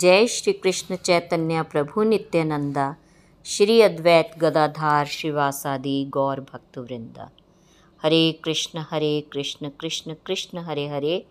जय 0.00 0.26
श्री 0.26 0.52
कृष्ण 0.52 0.96
चैतन्य 0.96 1.62
प्रभु 1.62 2.02
नित्यानंदा। 2.02 2.96
श्री 3.44 3.80
अद्वैत 3.82 4.30
गदाधार 4.38 5.06
शिवासादि 5.06 6.06
गौर 6.08 6.40
भक्त 6.40 6.78
वृंदा 6.78 7.30
हरे 8.02 8.40
कृष्ण 8.44 8.84
हरे 8.90 9.24
कृष्ण 9.32 9.68
कृष्ण 9.68 10.14
कृष्ण, 10.26 10.58
हरे 10.58 10.88
हरे। 10.88 11.26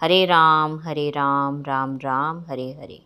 हरे 0.00 0.24
राम 0.24 0.78
हरे 0.78 1.10
राम 1.10 1.62
राम 1.62 1.96
राम, 1.96 2.44
हरे 2.48 2.72
हरे। 2.72 3.02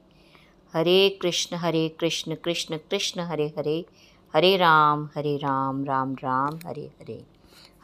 हरे 0.75 1.19
कृष्ण 1.23 1.57
हरे 1.57 1.89
कृष्ण 1.89 2.35
कृष्ण 2.35 2.77
कृष्ण, 2.77 3.21
हरे 3.21 3.55
हरे। 3.59 3.87
हरे 4.35 4.57
राम 4.57 5.09
हरे 5.15 5.37
राम 5.37 5.85
राम 5.85 6.15
राम, 6.15 6.59
हरे 6.67 6.91
हरे। 7.01 7.25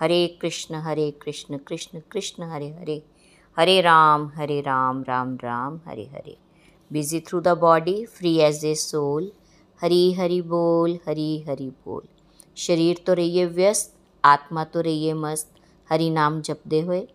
हरे 0.00 0.38
कृष्ण 0.40 0.74
हरे 0.74 1.10
कृष्ण 1.10 1.58
कृष्ण 1.58 2.00
कृष्ण, 2.10 2.42
हरे 2.42 2.68
हरे। 2.68 3.02
हरे 3.58 3.80
राम 3.80 4.32
हरे 4.34 4.60
Ram 4.60 5.02
Ram 5.02 5.34
Ram, 5.34 5.80
Hare 5.86 6.04
Hare. 6.04 6.43
busy 6.91 7.19
through 7.19 7.41
the 7.41 7.55
body, 7.57 8.05
free 8.07 8.41
as 8.41 8.63
a 8.63 8.73
soul. 8.77 9.29
Hari 9.81 10.01
Hari 10.13 10.41
बोल 10.47 10.97
हरी 11.07 11.29
हरि 11.47 11.69
बोल 11.85 12.01
शरीर 12.57 13.03
तो 13.07 13.13
रहिए 13.13 13.45
व्यस्त 13.53 13.93
आत्मा 14.23 14.63
तो 14.65 14.81
रहिए 14.81 15.13
मस्त 15.15 15.51
हरि 15.89 16.09
नाम 16.11 16.41
जपते 16.41 16.81
हुए 16.81 17.05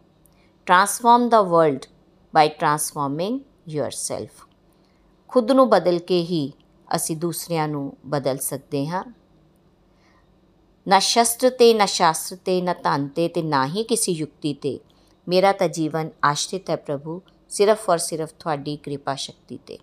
transform 0.67 1.29
the 1.29 1.41
world 1.43 1.85
by 2.35 2.49
transforming 2.49 3.41
yourself 3.69 4.47
ਖੁਦ 5.33 5.53
ਨੂੰ 5.53 5.69
ਬਦਲ 5.71 5.99
ਕੇ 5.99 6.21
ਹੀ 6.23 6.53
ਅਸੀਂ 6.89 7.17
ਦੂਸਰਿਆਂ 7.17 7.67
ਨੂੰ 7.69 7.93
ਬਦਲ 8.07 8.39
ਸਕਦੇ 8.39 8.87
ਹਾਂ 8.87 9.03
ਨਾ 10.87 10.99
ਸ਼ਸਤਰ 10.99 11.51
ਤੇ 11.51 11.73
ਨਾ 11.75 11.87
ਸ਼ਾਸਤਰ 11.87 12.37
ਤੇ 12.45 12.61
ਨਾ 12.63 12.75
ਧਨ 12.85 13.07
ਤੇ 13.09 13.29
ਤੇ 13.29 13.43
ਨਾ 13.43 13.65
ਹੀ 13.67 13.83
ਕਿਸੇ 13.83 14.13
ਯੁਕਤੀ 14.13 14.55
ਤੇ 14.55 14.79
ਮੇਰਾ 15.27 15.53
ਤਾਂ 15.53 15.69
ਜੀਵਨ 15.69 16.11
ਆਸ਼ਰਿਤ 16.25 16.71
ਹੈ 16.71 16.77
ਪ੍ਰਭੂ 16.77 17.21
ਸਿਰਫ 17.50 17.90
ਔਰ 17.90 17.98
ਸਿਰਫ 17.98 18.34
ਤੁਹਾਡੀ 18.40 18.76
ਕਿਰਪਾ 18.76 19.16
ਸ਼ਕਤੀ 19.16 19.60
ਤੇ। 19.68 19.78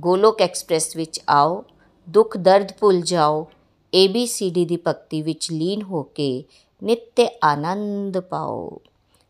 ਗੋਲੋਕ 0.00 0.42
ਐਕਸਪ੍ਰੈਸ 0.42 0.96
ਵਿੱਚ 0.96 1.20
ਆਓ, 1.28 1.64
ਦੁੱਖ 2.08 2.36
ਦਰਦ 2.36 2.72
ਭੁੱਲ 2.80 3.00
ਜਾਓ 3.00 3.46
ABCD 3.92 4.64
ਦੀ 4.64 4.78
ਭਗਤੀ 4.86 5.22
ਵਿੱਚ 5.22 5.52
ਲੀਨ 5.52 5.82
ਹੋ 5.82 6.02
ਕੇ 6.02 6.44
ਨਿੱਤ 6.82 7.20
ਆਨੰਦ 7.44 8.20
ਪਾਓ। 8.20 8.80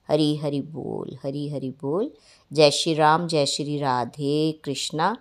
ਹਰੀ 0.08 0.38
ਹਰੀ 0.38 0.60
ਬੋਲ, 0.60 1.14
ਹਰੀ 1.14 1.48
ਹਰੀ 1.50 1.70
ਬੋਲ। 1.70 2.10
ਜੈ 2.52 2.70
ਸ਼੍ਰੀ 2.70 2.96
ਰਾਮ, 2.96 3.26
ਜੈ 3.26 3.44
ਸ਼੍ਰੀ 3.44 3.80
ਰਾਧੇ 3.80 4.52
ਕ੍ਰਿਸ਼ਨਾ। 4.62 5.16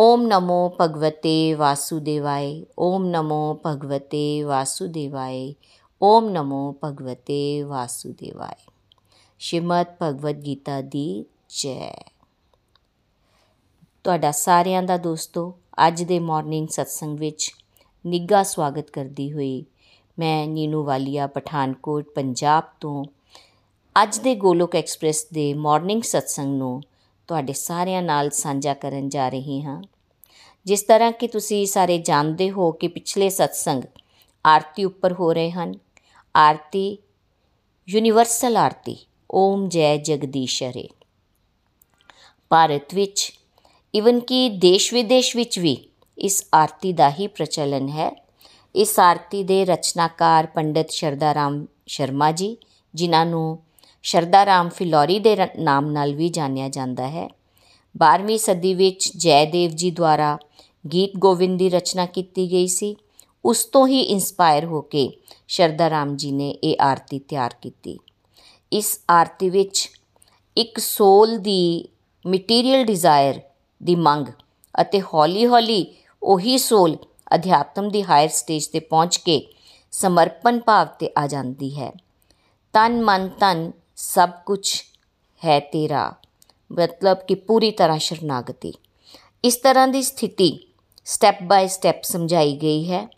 ਓਮ 0.00 0.22
ਨਮੋ 0.22 0.76
ਭਗਵਤੇ 0.80 1.54
ਵਾਸੁਦੇਵਾਏ, 1.54 2.66
ਓਮ 2.78 3.04
ਨਮੋ 3.04 3.60
ਭਗਵਤੇ 3.66 4.42
ਵਾਸੁਦੇਵਾਏ, 4.42 5.54
ਓਮ 6.02 6.28
ਨਮੋ 6.28 6.74
ਭਗਵਤੇ 6.84 7.62
ਵਾਸੁਦੇਵਾਏ। 7.62 8.67
ਸ਼੍ਰੀਮਦ 9.38 9.86
ਭਗਵਦ 10.02 10.44
ਗੀਤਾ 10.44 10.80
ਦੀ 10.80 11.24
ਜੈ। 11.48 12.12
ਤੁਹਾਡਾ 14.04 14.30
ਸਾਰਿਆਂ 14.30 14.82
ਦਾ 14.82 14.96
ਦੋਸਤੋ, 14.96 15.54
ਅੱਜ 15.86 16.02
ਦੇ 16.02 16.18
ਮਾਰਨਿੰਗ 16.18 16.68
ਸਤਸੰਗ 16.68 17.18
ਵਿੱਚ 17.18 17.52
ਨਿੱਘਾ 18.06 18.42
ਸਵਾਗਤ 18.42 18.90
ਕਰਦੀ 18.90 19.32
ਹੋਈ 19.32 19.64
ਮੈਂ 20.18 20.46
ਨੀਨੂ 20.46 20.84
ਵਾਲੀਆ, 20.84 21.26
ਪਠਾਨਕੋਟ, 21.26 22.08
ਪੰਜਾਬ 22.08 22.64
ਤੋਂ 22.80 23.04
ਅੱਜ 24.02 24.18
ਦੇ 24.18 24.34
ਗੋਲੋਕ 24.34 24.76
ਐਕਸਪ੍ਰੈਸ 24.76 25.26
ਦੇ 25.34 25.54
ਮਾਰਨਿੰਗ 25.54 26.02
ਸਤਸੰਗ 26.02 26.58
ਨੂੰ 26.58 26.82
ਤੁਹਾਡੇ 27.26 27.52
ਸਾਰਿਆਂ 27.52 28.02
ਨਾਲ 28.02 28.30
ਸਾਂਝਾ 28.30 28.74
ਕਰਨ 28.74 29.08
ਜਾ 29.08 29.28
ਰਹੀ 29.28 29.62
ਹਾਂ। 29.62 29.82
ਜਿਸ 30.66 30.82
ਤਰ੍ਹਾਂ 30.82 31.12
ਕਿ 31.12 31.28
ਤੁਸੀਂ 31.28 31.66
ਸਾਰੇ 31.66 31.98
ਜਾਣਦੇ 31.98 32.50
ਹੋ 32.50 32.72
ਕਿ 32.72 32.88
ਪਿਛਲੇ 32.88 33.28
ਸਤਸੰਗ 33.28 33.82
ਆਰਤੀ 34.46 34.84
ਉੱਪਰ 34.84 35.12
ਹੋ 35.12 35.32
ਰਹੇ 35.32 35.50
ਹਨ। 35.50 35.74
ਆਰਤੀ 36.36 36.98
ਯੂਨੀਵਰਸਲ 37.88 38.56
ਆਰਤੀ 38.56 39.07
ਓਮ 39.30 39.68
ਜੈ 39.68 39.96
ਜਗਦੀਸ਼ 39.96 40.62
ਹਰੇ 40.62 40.88
ਭਾਰਤ 42.50 42.94
ਵਿੱਚ 42.94 43.32
ਇਵਨ 43.94 44.20
ਕਿ 44.20 44.48
ਦੇਸ਼ 44.48 44.94
ਵਿਦੇਸ਼ 44.94 45.36
ਵਿੱਚ 45.36 45.58
ਵੀ 45.58 45.76
ਇਸ 46.18 46.44
ਆਰਤੀ 46.54 46.92
ਦਾ 46.92 47.10
ਹੀ 47.10 47.26
ਪ੍ਰਚਲਨ 47.26 47.88
ਹੈ। 47.88 48.10
ਇਸ 48.74 48.98
ਆਰਤੀ 48.98 49.42
ਦੇ 49.42 49.64
ਰਚਨਾਕਾਰ 49.64 50.46
ਪੰਡਿਤ 50.46 50.90
ਸ਼ਰਦਾ 50.90 51.34
ਰਾਮ 51.34 51.66
ਸ਼ਰਮਾ 51.86 52.32
ਜੀ, 52.32 52.56
ਜਿਨ੍ਹਾਂ 52.94 53.26
ਨੂੰ 53.26 53.58
ਸ਼ਰਦਾ 54.02 54.46
ਰਾਮ 54.46 54.68
ਫਿਲੌਰੀ 54.68 55.18
ਦੇ 55.18 55.36
ਨਾਮ 55.58 55.90
ਨਾਲ 55.90 56.14
ਵੀ 56.14 56.28
ਜਾਣਿਆ 56.28 56.68
ਜਾਂਦਾ 56.68 57.08
ਹੈ। 57.08 57.28
12ਵੀਂ 57.94 58.38
ਸਦੀ 58.38 58.74
ਵਿੱਚ 58.74 59.10
ਜੈਦੇਵ 59.16 59.70
ਜੀ 59.70 59.90
ਦੁਆਰਾ 59.90 60.38
ਗੀਤ 60.92 61.16
ਗੋਵਿੰਦ 61.18 61.58
ਦੀ 61.58 61.68
ਰਚਨਾ 61.68 62.06
ਕੀਤੀ 62.06 62.50
ਗਈ 62.50 62.66
ਸੀ। 62.66 62.96
ਉਸ 63.44 63.64
ਤੋਂ 63.64 63.86
ਹੀ 63.86 64.00
ਇਨਸਪਾਇਰ 64.00 64.64
ਹੋ 64.64 64.80
ਕੇ 64.80 65.10
ਸ਼ਰਦਾ 65.48 65.90
ਰਾਮ 65.90 66.16
ਜੀ 66.16 66.32
ਨੇ 66.32 66.50
ਇਹ 66.50 66.76
ਆਰਤੀ 66.80 67.18
ਤਿਆਰ 67.18 67.54
ਕੀਤੀ। 67.62 67.98
ਇਸ 68.72 69.00
ਆਰਤੀ 69.10 69.50
ਵਿੱਚ 69.50 69.90
ਇੱਕ 70.56 70.78
ਸੋਲ 70.78 71.38
ਦੀ 71.38 71.88
ਮਟੀਰੀਅਲ 72.26 72.84
ਡਿਜ਼ਾਇਰ 72.84 73.40
ਦੀ 73.82 73.94
ਮੰਗ 73.94 74.26
ਅਤੇ 74.80 75.00
ਹੌਲੀ-ਹੌਲੀ 75.00 75.94
ਉਹੀ 76.22 76.58
ਸੋਲ 76.58 76.96
ਅਧਿਆਤਮ 77.34 77.90
ਦੀ 77.90 78.02
ਹਾਇਰ 78.02 78.28
ਸਟੇਜ 78.28 78.66
ਤੇ 78.66 78.80
ਪਹੁੰਚ 78.80 79.16
ਕੇ 79.16 79.54
ਸਮਰਪਣ 79.90 80.60
ਭਾਵ 80.60 80.86
ਤੇ 80.86 81.10
ਆ 81.18 81.26
ਜਾਂਦੀ 81.26 81.80
ਹੈ। 81.80 81.92
ਤਨ, 82.72 83.02
ਮਨ 83.02 83.28
ਤਨ 83.28 83.72
ਸਭ 83.96 84.30
ਕੁਝ 84.46 84.82
ਹੈ 85.44 85.60
ਤੇਰਾ, 85.60 86.14
ਮਤਲਬ 86.72 87.18
ਕਿ 87.18 87.34
ਪੂਰੀ 87.34 87.70
ਤਰ੍ਹਾਂ 87.70 87.98
ਸ਼ਰਨਾਗਤੀ। 87.98 88.72
ਇਸ 89.44 89.56
ਤਰ੍ਹਾਂ 89.56 89.88
ਦੀ 89.88 90.02
ਸਥਿਤੀ 90.02 90.68
ਸਟੈਪ 91.04 91.42
ਬਾਈ 91.42 91.68
ਸਟੈਪ 91.68 92.02
ਸਮਝਾਈ 92.02 92.56
ਗਈ 92.56 92.92
ਹੈ। 92.92 93.08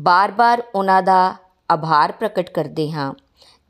ਬਾਰ-ਬਾਰ 0.00 0.62
ਉਹਨਾਂ 0.74 1.02
ਦਾ 1.02 1.34
ਆਭਾਰ 1.70 2.12
ਪ੍ਰਗਟ 2.12 2.50
ਕਰਦੇ 2.50 2.92
ਹਾਂ। 2.92 3.14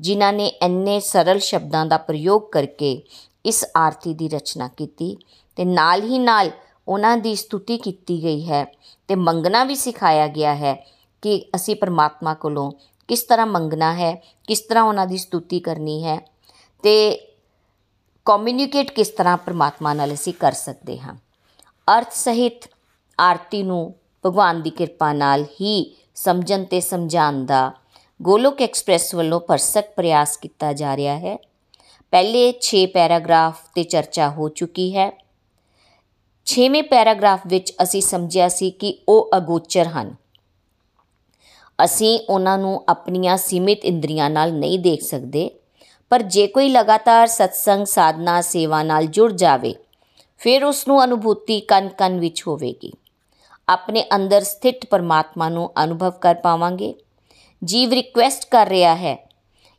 ਜਿਨ੍ਹਾਂ 0.01 0.33
ਨੇ 0.33 0.47
ਇੰਨੇ 0.47 1.01
ਸਰਲ 1.01 1.39
ਸ਼ਬਦਾਂ 1.39 1.87
ਦਾ 1.87 1.97
ਪ੍ਰਯੋਗ 1.97 2.43
ਕਰਕੇ 2.53 3.03
ਇਸ 3.45 3.65
ਆਰਤੀ 3.77 4.15
ਦੀ 4.15 4.29
ਰਚਨਾ 4.29 4.69
ਕੀਤੀ 4.69 5.17
ਤੇ 5.57 5.65
ਨਾਲ 5.65 6.03
ਹੀ 6.03 6.19
ਨਾਲ 6.19 6.51
ਉਹਨਾਂ 6.89 7.17
ਦੀ 7.17 7.34
ਸਤੁਤੀ 7.34 7.79
ਕੀਤੀ 7.79 8.23
ਗਈ 8.23 8.49
ਹੈ 8.49 8.65
ਤੇ 9.09 9.15
ਮੰਗਣਾ 9.15 9.65
ਵੀ 9.65 9.75
ਸਿਖਾਇਆ 9.75 10.27
ਗਿਆ 10.27 10.55
ਹੈ 10.55 10.75
ਕਿ 11.23 11.45
ਅਸੀਂ 11.57 11.77
ਪਰਮਾਤਮਾ 11.77 12.34
ਕੋਲੋਂ 12.34 12.73
ਕਿਸ 13.09 13.23
ਤਰ੍ਹਾਂ 13.23 13.47
ਮੰਗਣਾ 13.47 13.93
ਹੈ, 13.95 14.23
ਕਿਸ 14.49 14.61
ਤਰ੍ਹਾਂ 14.61 14.84
ਉਹਨਾਂ 14.84 15.07
ਦੀ 15.07 15.19
ਸਤੁਤੀ 15.19 15.61
ਕਰਨੀ 15.61 16.05
ਹੈ 16.05 16.21
ਤੇ 16.83 17.19
ਕਮਿਊਨੀਕੇਟ 18.27 18.91
ਕਿਸ 18.91 19.09
ਤਰ੍ਹਾਂ 19.09 19.37
ਪਰਮਾਤਮਾ 19.37 19.95
ਨਾਲ 19.95 20.15
ਅਸੀਂ 20.15 20.33
ਕਰ 20.34 20.53
ਸਕਦੇ 20.53 20.99
ਹਾਂ। 20.99 21.15
ਅਰਥ 21.99 22.13
ਸਹਿਤ 22.13 22.69
ਆਰਤੀ 23.19 23.63
ਨੂੰ 23.63 23.95
ਭਗਵਾਨ 24.27 24.63
ਦੀ 24.63 24.71
ਕਿਰਪਾ 24.71 25.13
ਨਾਲ 25.13 25.45
ਹੀ 25.61 25.97
ਸਮਝਣ 26.15 26.65
ਤੇ 26.65 26.81
ਸਮਝਾਉਣ 26.81 27.45
ਦਾ 27.47 27.73
ਗੋਲੋਕ 28.22 28.62
ਐਕਸਪ੍ਰੈਸ 28.62 29.15
ਵੱਲੋਂ 29.15 29.41
ਪਰਸਕ 29.41 29.84
ਪ੍ਰਯਾਸ 29.97 30.37
ਕੀਤਾ 30.37 30.72
ਜਾ 30.72 30.97
ਰਿਹਾ 30.97 31.19
ਹੈ। 31.19 31.38
ਪਹਿਲੇ 32.10 32.53
6 32.60 32.87
ਪੈਰਾਗ੍ਰਾਫ 32.87 33.59
ਤੇ 33.75 33.82
ਚਰਚਾ 33.82 34.31
ਹੋ 34.31 34.49
ਚੁੱਕੀ 34.49 34.97
ਹੈ। 34.97 35.22
6ਵੇਂ 36.47 36.83
ਪੈਰਾਗ੍ਰਾਫ 36.83 37.41
ਵਿੱਚ 37.47 37.72
ਅਸੀਂ 37.83 38.03
ਸਮਝਿਆ 38.03 38.48
ਸੀ 38.48 38.71
ਕਿ 38.71 38.98
ਉਹ 39.09 39.30
ਅਗੋਚਰ 39.36 39.86
ਹਨ। 39.86 40.15
ਅਸੀਂ 41.84 42.21
ਉਹਨਾਂ 42.28 42.59
ਨੂੰ 42.59 42.84
ਆਪਣੀਆਂ 42.89 43.36
ਸੀਮਿਤ 43.36 43.84
ਇੰਦਰੀਆਂ 43.84 44.30
ਨਾਲ 44.30 44.53
ਨਹੀਂ 44.53 44.78
ਦੇਖ 44.78 45.03
ਸਕਦੇ, 45.03 45.51
ਪਰ 46.10 46.22
ਜੇ 46.22 46.47
ਕੋਈ 46.47 46.68
ਲਗਾਤਾਰ 46.68 47.27
ਸਤਸੰਗ, 47.27 47.86
ਸਾਧਨਾ, 47.86 48.41
ਸੇਵਾ 48.41 48.83
ਨਾਲ 48.83 49.07
ਜੁੜ 49.07 49.33
ਜਾਵੇ, 49.33 49.74
ਫਿਰ 50.39 50.65
ਉਸ 50.65 50.89
ਨੂੰ 50.89 51.04
ਅਨੁਭੂਤੀ 51.04 51.60
ਕਨ-ਕਨ 51.60 52.21
ਵਿੱਚ 52.21 52.42
ਹੋਵੇਗੀ। 52.47 52.92
ਆਪਣੇ 53.68 54.04
ਅੰਦਰ 54.15 54.42
ਸਥਿਤ 54.42 54.86
ਪਰਮਾਤਮਾ 54.86 55.48
ਨੂੰ 55.48 55.72
ਅਨੁਭਵ 55.84 56.10
ਕਰ 56.10 56.34
ਪਾਵਾਂਗੇ। 56.34 56.95
ਜੀਵ 57.64 57.92
ਰਿਕੁਐਸਟ 57.92 58.50
ਕਰ 58.50 58.68
ਰਿਹਾ 58.68 58.94
ਹੈ। 58.94 59.28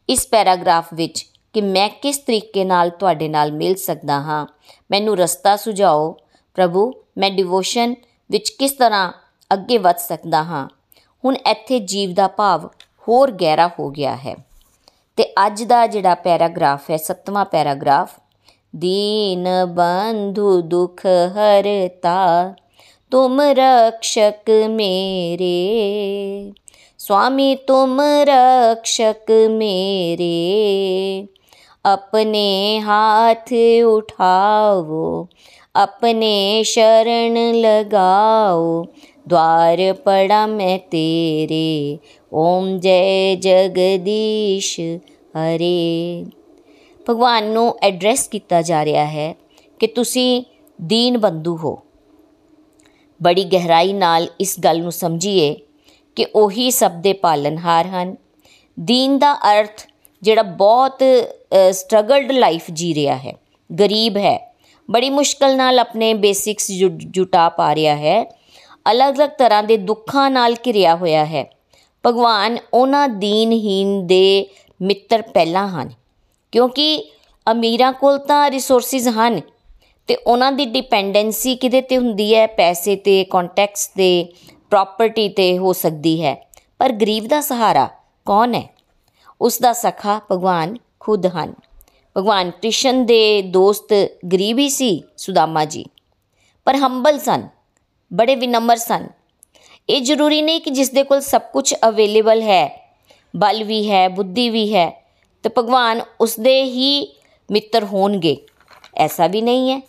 ਇਸ 0.10 0.28
ਪੈਰਾਗ੍ਰਾਫ 0.28 0.86
ਵਿੱਚ 0.94 1.26
ਕਿ 1.54 1.62
ਮੈਂ 1.62 1.90
ਕਿਸ 1.90 2.18
ਤਰੀਕੇ 2.18 2.66
ਨਾਲ 2.66 2.90
ਤੁਹਾਡੇ 2.90 3.28
ਨਾਲ 3.28 3.52
ਮਿਲ 3.52 3.76
ਸਕਦਾ 3.76 4.14
ਹਾਂ। 4.14 4.46
ਮੈਨੂੰ 4.92 5.18
ਰਸਤਾ 5.18 5.56
ਸੁਝਾਓ। 5.56 6.18
ਪ੍ਰਭੂ, 6.56 6.94
ਮੈਂ 7.18 7.32
ਡਿਵੋਸ਼ਨ 7.32 7.96
ਵਿੱਚ 8.32 8.50
ਕਿਸ 8.50 8.72
ਤਰ੍ਹਾਂ 8.72 9.12
ਅੱਗੇ 9.54 9.78
ਵੱਧ 9.78 9.96
ਸਕਦਾ 9.96 10.44
ਹਾਂ? 10.44 10.68
ਹੁਣ 11.26 11.36
ਇੱਥੇ 11.36 11.80
ਜੀਵ 11.80 12.14
ਦਾ 12.14 12.28
ਭਾਵ 12.28 12.68
ਹੋਰ 13.08 13.32
ਗਹਿਰਾ 13.32 13.70
ਹੋ 13.80 13.90
ਗਿਆ 13.90 14.16
ਹੈ। 14.16 14.36
ਤੇ 15.16 15.34
ਅੱਜ 15.46 15.64
ਦਾ 15.64 15.88
ਜਿਹੜਾ 15.88 16.16
ਪੈਰਾਗ੍ਰਾਫ 16.16 16.92
ਹੈ 16.92 16.98
7ਵਾਂ 16.98 17.46
ਪੈਰਾਗ੍ਰਾਫ, 17.46 18.12
ਦੀਨ 18.76 19.48
ਬੰਧੂ 19.66 20.62
ਦੁਖ 20.62 21.06
ਹਰਤਾ, 21.06 22.54
ਤੁਮ 23.12 23.42
ਰਕਸ਼ਕ 23.42 24.50
ਮੇਰੇ। 24.70 25.74
स्वामी 27.07 27.55
तुम 27.69 28.01
रक्षक 28.29 29.31
मेरे 29.51 30.29
अपने 31.85 32.79
हाथ 32.79 33.53
उठाओ 33.87 35.27
अपने 35.75 36.65
शरण 36.65 37.39
लगाओ 37.55 38.85
द्वार 39.29 39.93
पड़ा 40.07 40.47
मैं 40.47 40.79
तेरे 40.91 41.99
ओम 42.33 42.79
जय 42.79 43.37
जगदीश 43.37 44.79
हरे 45.37 46.25
ਭਗਵਾਨ 47.07 47.45
ਨੂੰ 47.45 47.75
ਐਡਰੈਸ 47.83 48.27
ਕੀਤਾ 48.29 48.63
ਜਾ 48.63 48.85
ਰਿਹਾ 48.85 49.05
ਹੈ 49.07 49.35
ਕਿ 49.81 49.87
ਤੁਸੀਂ 49.87 50.43
ਦੀਨ 50.79 51.19
ਬੰਦੂ 51.19 51.57
ਹੋ 51.57 51.79
ਬੜੀ 53.21 53.45
ਗਹਿਰਾਈ 53.45 53.93
ਨਾਲ 53.93 54.29
ਇਸ 54.41 54.61
ਗੱਲ 54.61 54.81
ਨੂੰ 54.83 54.93
ਸਮਝੀਏ 54.93 55.55
ਕਿ 56.18 56.26
ਉਹੀ 56.36 56.72
ਸਭ 56.72 56.92
ਦੇ 56.92 57.14
ਪਾਲਨਹਾਰ 57.14 57.88
ਹਨ। 57.88 58.16
ਦੀਨ 58.80 59.18
ਦਾ 59.20 59.34
ਅਰਥ 59.34 59.82
ਜਿਹੜਾ 60.22 60.42
ਬਹੁਤ 60.42 61.04
ਸਟਰਗਲਡ 61.72 62.32
ਲਾਈਫ 62.32 62.64
ਜੀ 62.74 62.94
ਰਿਹਾ 62.94 63.16
ਹੈ। 63.18 63.34
ਗਰੀਬ 63.80 64.18
ਹੈ। 64.18 64.38
ਬੜੀ 64.92 65.10
ਮੁਸ਼ਕਲ 65.10 65.56
ਨਾਲ 65.58 65.80
ਆਪਣੇ 65.80 66.14
ਬੇਸਿਕਸ 66.14 66.72
ਜੁਟਾ 66.88 67.50
ਪਾ 67.50 67.76
ਰਿਹਾ 67.76 67.96
ਹੈ। 67.96 68.24
ਅਲੱਗ-ਅਲੱਗ 68.92 69.30
ਤਰ੍ਹਾਂ 69.30 69.64
ਦੇ 69.64 69.78
ਦੁੱਖਾਂ 69.78 70.30
ਨਾਲ 70.32 70.56
ਘਿਰਿਆ 70.68 70.96
ਹੋਇਆ 70.96 71.26
ਹੈ। 71.26 71.46
ਭਗਵਾਨ 72.06 72.58
ਉਹਨਾਂ 72.74 73.08
ਦੀਨਹੀਨ 73.10 74.08
ਦੇ 74.08 74.48
ਮਿੱਤਰ 74.82 75.22
ਪਹਿਲਾਂ 75.22 75.68
ਹਨ। 75.70 75.90
ਕਿਉਂਕਿ 76.52 77.12
ਅਮੀਰਾਂ 77.52 77.94
ਕੋਲ 77.94 78.18
ਤਾਂ 78.18 78.50
ਰਿਸੋਰਸਿਸ 78.52 79.08
ਹਨ 79.08 79.42
ਤੇ 80.08 80.16
ਉਹਨਾਂ 80.16 80.52
ਦੀ 80.52 80.66
ਡਿਪੈਂਡੈਂਸੀ 80.66 81.56
ਕਿਦੇ 81.56 81.82
ਤੇ 81.82 81.98
ਹੁੰਦੀ 81.98 82.36
ਹੈ? 82.36 82.48
ਪੈਸੇ 82.48 82.96
ਤੇ 82.96 83.24
ਕੰਟੈਕਟਸ 83.30 83.88
ਤੇ 83.88 84.26
ਪ੍ਰਾਪਰਟੀ 84.70 85.30
ਤੇ 85.30 85.58
ਹੋ 85.58 85.74
ਸਕਦੀ 85.74 86.24
ਹੈ। 86.24 86.50
ਪਰ 86.80 86.92
ਗਰੀਬ 86.92 87.28
ਦਾ 87.28 87.42
ਸਹਾਰਾ 87.42 87.90
ਕੌਣ 88.26 88.54
ਹੈ? 88.54 88.76
ਉਸ 89.42 89.60
ਦਾ 89.60 89.74
ਸਖਾ 89.74 90.22
ਭਗਵਾਨ 90.32 90.78
ਖੁਦ 91.00 91.26
ਹਨ। 91.26 91.54
ਭਗਵਾਨ 92.18 92.52
ਕ੍ਰਿਸ਼ਨ 92.52 93.06
ਦੇ 93.06 93.42
ਦੋਸਤ 93.42 93.94
ਗਰੀਬ 94.34 94.60
ਹੀ 94.60 94.70
ਸੀ 94.70 95.04
ਸੁਦਾਮਾ 95.18 95.66
ਜੀ। 95.66 95.86
ਪਰ 96.66 96.76
ਹੰਬਲ 96.76 97.20
ਸਨ, 97.20 97.48
ਬੜੇ 98.14 98.36
ਵਿਨਮਰ 98.36 98.78
ਸਨ। 98.78 99.08
ਇਹ 99.90 100.02
ਜ਼ਰੂਰੀ 100.02 100.42
ਨਹੀਂ 100.42 100.62
ਕਿ 100.62 100.70
ਜਿਸ 100.70 100.90
ਦੇ 100.90 101.04
ਕੋਲ 101.04 101.22
ਸਭ 101.22 101.42
ਕੁਝ 101.54 101.74
ਅਵੇਲੇਬਲ 101.90 102.42
ਹੈ, 102.42 102.96
ਬਲ 103.36 103.64
ਵੀ 103.64 103.92
ਹੈ, 103.92 104.08
ਬੁੱਧੀ 104.10 104.50
ਵੀ 104.50 104.74
ਹੈ, 104.74 105.12
ਤੇ 105.44 105.50
ਭਗਵਾਨ 105.58 106.02
ਉਸ 106.22 106.40
ਦੇ 106.40 106.64
ਹੀ 106.64 107.16
ਮਿੱਤਰ 107.52 107.84
ਹੋਣਗੇ। 107.84 108.38
ਐਸਾ 108.98 109.28
ਵੀ 109.28 109.42
ਨਹੀਂ 109.42 109.72
ਹੈ। 109.72 109.82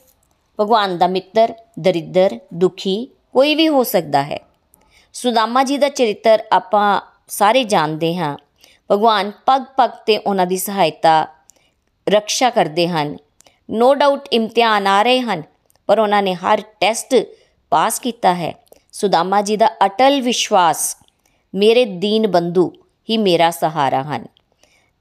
ਭਗਵਾਨ 0.61 0.99
ਦਾ 0.99 1.07
ਮਿੱਤਰ, 1.07 1.55
ਦਰਿਦਰ, 1.79 2.39
ਦੁਖੀ 2.55 3.09
ਕੋਈ 3.33 3.55
ਵੀ 3.55 3.69
ਹੋ 3.69 3.83
ਸਕਦਾ 3.83 4.23
ਹੈ। 4.23 4.39
ਸੁਦਾਮਾ 5.19 5.63
ਜੀ 5.65 5.77
ਦਾ 5.79 5.89
ਚਰਿੱਤਰ 5.89 6.43
ਆਪਾਂ 6.53 7.01
ਸਾਰੇ 7.29 7.65
ਜਾਣਦੇ 7.65 8.17
ਹਾਂ। 8.17 8.37
ਭਗਵਾਨ 8.91 9.31
ਪਗ 9.47 9.63
ਪਗ 9.77 9.91
ਤੇ 10.07 10.17
ਉਹਨਾਂ 10.19 10.47
ਦੀ 10.47 10.57
ਸਹਾਇਤਾ, 10.57 11.27
ਰੱਖਿਆ 12.07 12.51
ਕਰਦੇ 12.51 12.89
ਹਨ। 12.89 13.17
ਨੋ 13.71 13.95
ਡਾਊਟ 13.95 14.29
ਇਮਤਿਹਾਨ 14.33 14.87
ਆ 14.87 15.03
ਰਹੇ 15.03 15.21
ਹਨ, 15.21 15.43
ਪਰ 15.87 15.99
ਉਹਨਾਂ 15.99 16.23
ਨੇ 16.23 16.35
ਹਰ 16.35 16.63
ਟੈਸਟ 16.81 17.15
ਪਾਸ 17.73 17.99
ਕੀਤਾ 17.99 18.35
ਹੈ। 18.35 18.53
ਸੁਦਾਮਾ 18.93 19.43
ਜੀ 19.43 19.57
ਦਾ 19.57 19.71
ਅਟਲ 19.87 20.21
ਵਿਸ਼ਵਾਸ, 20.21 20.97
ਮੇਰੇ 21.55 21.85
ਦੀਨ 21.85 22.27
ਬੰਧੂ 22.27 22.73
ਹੀ 23.11 23.17
ਮੇਰਾ 23.17 23.51
ਸਹਾਰਾ 23.51 24.03
ਹਨ। 24.03 24.27